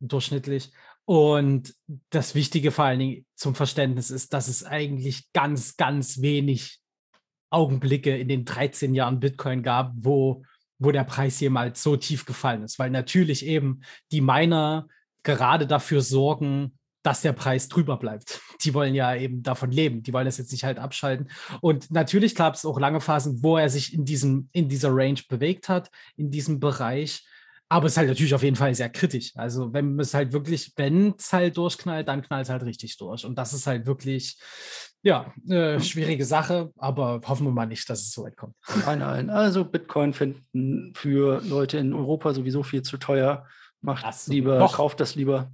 [0.00, 0.72] durchschnittlich.
[1.04, 1.74] Und
[2.10, 6.80] das Wichtige vor allen Dingen zum Verständnis ist, dass es eigentlich ganz, ganz wenig
[7.50, 10.42] Augenblicke in den 13 Jahren Bitcoin gab, wo,
[10.78, 14.88] wo der Preis jemals so tief gefallen ist, weil natürlich eben die Miner
[15.22, 18.40] gerade dafür sorgen, dass der Preis drüber bleibt.
[18.62, 20.02] Die wollen ja eben davon leben.
[20.02, 21.28] Die wollen das jetzt nicht halt abschalten.
[21.60, 25.20] Und natürlich gab es auch lange Phasen, wo er sich in diesem, in dieser Range
[25.28, 27.26] bewegt hat, in diesem Bereich.
[27.68, 29.32] Aber es ist halt natürlich auf jeden Fall sehr kritisch.
[29.34, 33.24] Also wenn es halt wirklich, wenn es halt durchknallt, dann knallt es halt richtig durch.
[33.24, 34.38] Und das ist halt wirklich,
[35.02, 38.54] ja, eine schwierige Sache, aber hoffen wir mal nicht, dass es so weit kommt.
[38.84, 39.30] Nein, nein.
[39.30, 43.46] Also Bitcoin finden für Leute in Europa sowieso viel zu teuer.
[43.82, 44.76] Macht das lieber, noch.
[44.76, 45.50] kauft das lieber.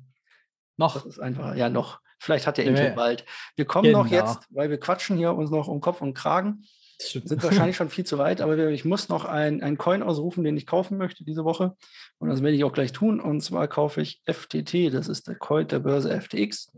[0.77, 0.95] Noch.
[0.95, 2.01] Das ist einfach, ja, noch.
[2.21, 3.25] Vielleicht hat er ja bald.
[3.57, 4.03] Wir kommen genau.
[4.03, 6.65] noch jetzt, weil wir quatschen hier uns noch um Kopf und Kragen.
[7.01, 10.67] Sind wahrscheinlich schon viel zu weit, aber ich muss noch einen Coin ausrufen, den ich
[10.67, 11.77] kaufen möchte diese Woche.
[12.19, 13.21] Und das werde ich auch gleich tun.
[13.21, 16.73] Und zwar kaufe ich FTT, das ist der Coin der Börse FTX.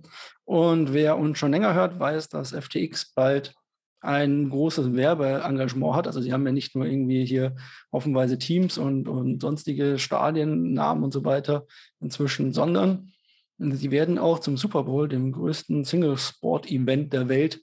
[0.45, 3.55] Und wer uns schon länger hört, weiß, dass FTX bald
[4.01, 6.07] ein großes Werbeengagement hat.
[6.07, 7.55] Also sie haben ja nicht nur irgendwie hier
[7.91, 11.67] offenweise Teams und, und sonstige Stadiennamen und so weiter
[12.01, 13.13] inzwischen, sondern
[13.59, 17.63] sie werden auch zum Super Bowl, dem größten Single-Sport-Event der Welt,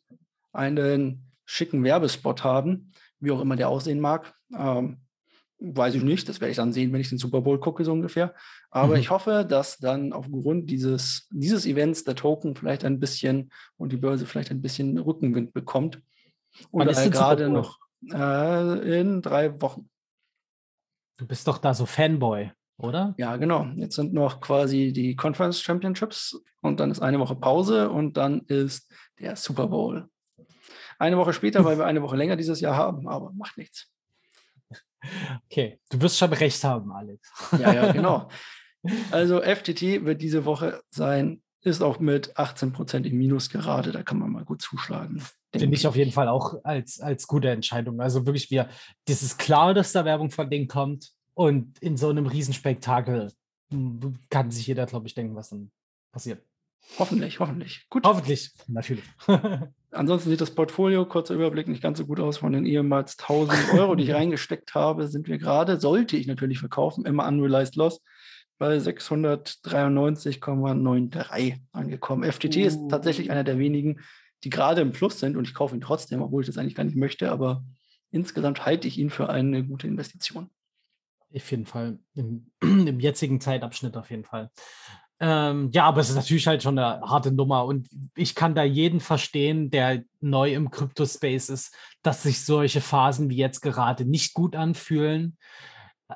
[0.54, 4.34] einen schicken Werbespot haben, wie auch immer der aussehen mag.
[4.56, 4.98] Ähm,
[5.60, 7.92] weiß ich nicht, das werde ich dann sehen, wenn ich den Super Bowl gucke, so
[7.92, 8.36] ungefähr.
[8.70, 9.00] Aber mhm.
[9.00, 13.98] ich hoffe, dass dann aufgrund dieses, dieses Events der Token vielleicht ein bisschen und die
[13.98, 16.02] Börse vielleicht ein bisschen Rückenwind bekommt.
[16.72, 17.80] Oder gerade noch
[18.12, 19.90] äh, in drei Wochen.
[21.18, 23.16] Du bist doch da so Fanboy, oder?
[23.18, 23.66] Ja, genau.
[23.76, 28.42] Jetzt sind noch quasi die Conference Championships und dann ist eine Woche Pause und dann
[28.42, 30.08] ist der Super Bowl.
[31.00, 33.92] Eine Woche später, weil wir eine Woche länger dieses Jahr haben, aber macht nichts.
[35.46, 37.32] Okay, du wirst schon recht haben, Alex.
[37.60, 38.30] Ja, ja, genau.
[39.12, 43.92] Also FTT wird diese Woche sein, ist auch mit 18 Prozent im Minus gerade.
[43.92, 45.22] Da kann man mal gut zuschlagen.
[45.56, 48.02] Finde ich auf jeden Fall auch als, als gute Entscheidung.
[48.02, 48.68] Also wirklich, wir,
[49.06, 51.12] das ist klar, dass da Werbung von denen kommt.
[51.34, 53.32] Und in so einem Riesenspektakel
[53.70, 55.72] hm, kann sich jeder, glaube ich, denken, was dann
[56.12, 56.44] passiert.
[57.00, 57.86] Hoffentlich, hoffentlich.
[57.90, 58.04] Gut.
[58.06, 59.04] Hoffentlich, natürlich.
[59.92, 62.38] Ansonsten sieht das Portfolio, kurzer Überblick, nicht ganz so gut aus.
[62.38, 66.60] Von den ehemals 1000 Euro, die ich reingesteckt habe, sind wir gerade, sollte ich natürlich
[66.60, 68.02] verkaufen, immer unrealized loss
[68.58, 72.32] bei 693,93 angekommen.
[72.32, 72.62] FTT uh.
[72.62, 74.00] ist tatsächlich einer der wenigen,
[74.44, 76.84] die gerade im Plus sind und ich kaufe ihn trotzdem, obwohl ich das eigentlich gar
[76.84, 77.64] nicht möchte, aber
[78.12, 80.50] insgesamt halte ich ihn für eine gute Investition.
[81.34, 82.00] Auf jeden Fall.
[82.16, 84.50] Im, Im, jetzigen Zeitabschnitt auf jeden Fall.
[85.20, 88.64] Ähm, ja, aber es ist natürlich halt schon eine harte Nummer und ich kann da
[88.64, 94.36] jeden verstehen, der neu im Kryptospace ist, dass sich solche Phasen wie jetzt gerade nicht
[94.36, 95.38] gut anfühlen.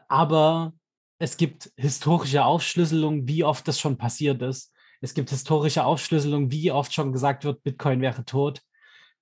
[0.07, 0.73] Aber
[1.17, 4.71] es gibt historische Aufschlüsselungen, wie oft das schon passiert ist.
[5.01, 8.61] Es gibt historische Aufschlüsselungen, wie oft schon gesagt wird, Bitcoin wäre tot.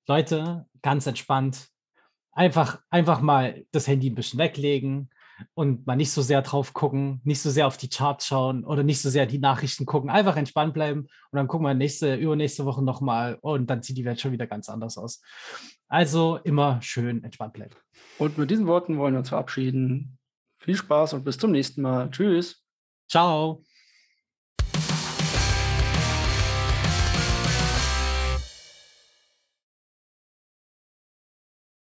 [0.07, 1.69] Leute, ganz entspannt.
[2.31, 5.09] Einfach, einfach mal das Handy ein bisschen weglegen
[5.53, 8.83] und mal nicht so sehr drauf gucken, nicht so sehr auf die Charts schauen oder
[8.83, 10.09] nicht so sehr die Nachrichten gucken.
[10.09, 14.05] Einfach entspannt bleiben und dann gucken wir nächste, übernächste Woche nochmal und dann sieht die
[14.05, 15.21] Welt schon wieder ganz anders aus.
[15.87, 17.75] Also immer schön entspannt bleiben.
[18.17, 20.17] Und mit diesen Worten wollen wir uns verabschieden.
[20.59, 22.09] Viel Spaß und bis zum nächsten Mal.
[22.11, 22.63] Tschüss.
[23.07, 23.63] Ciao.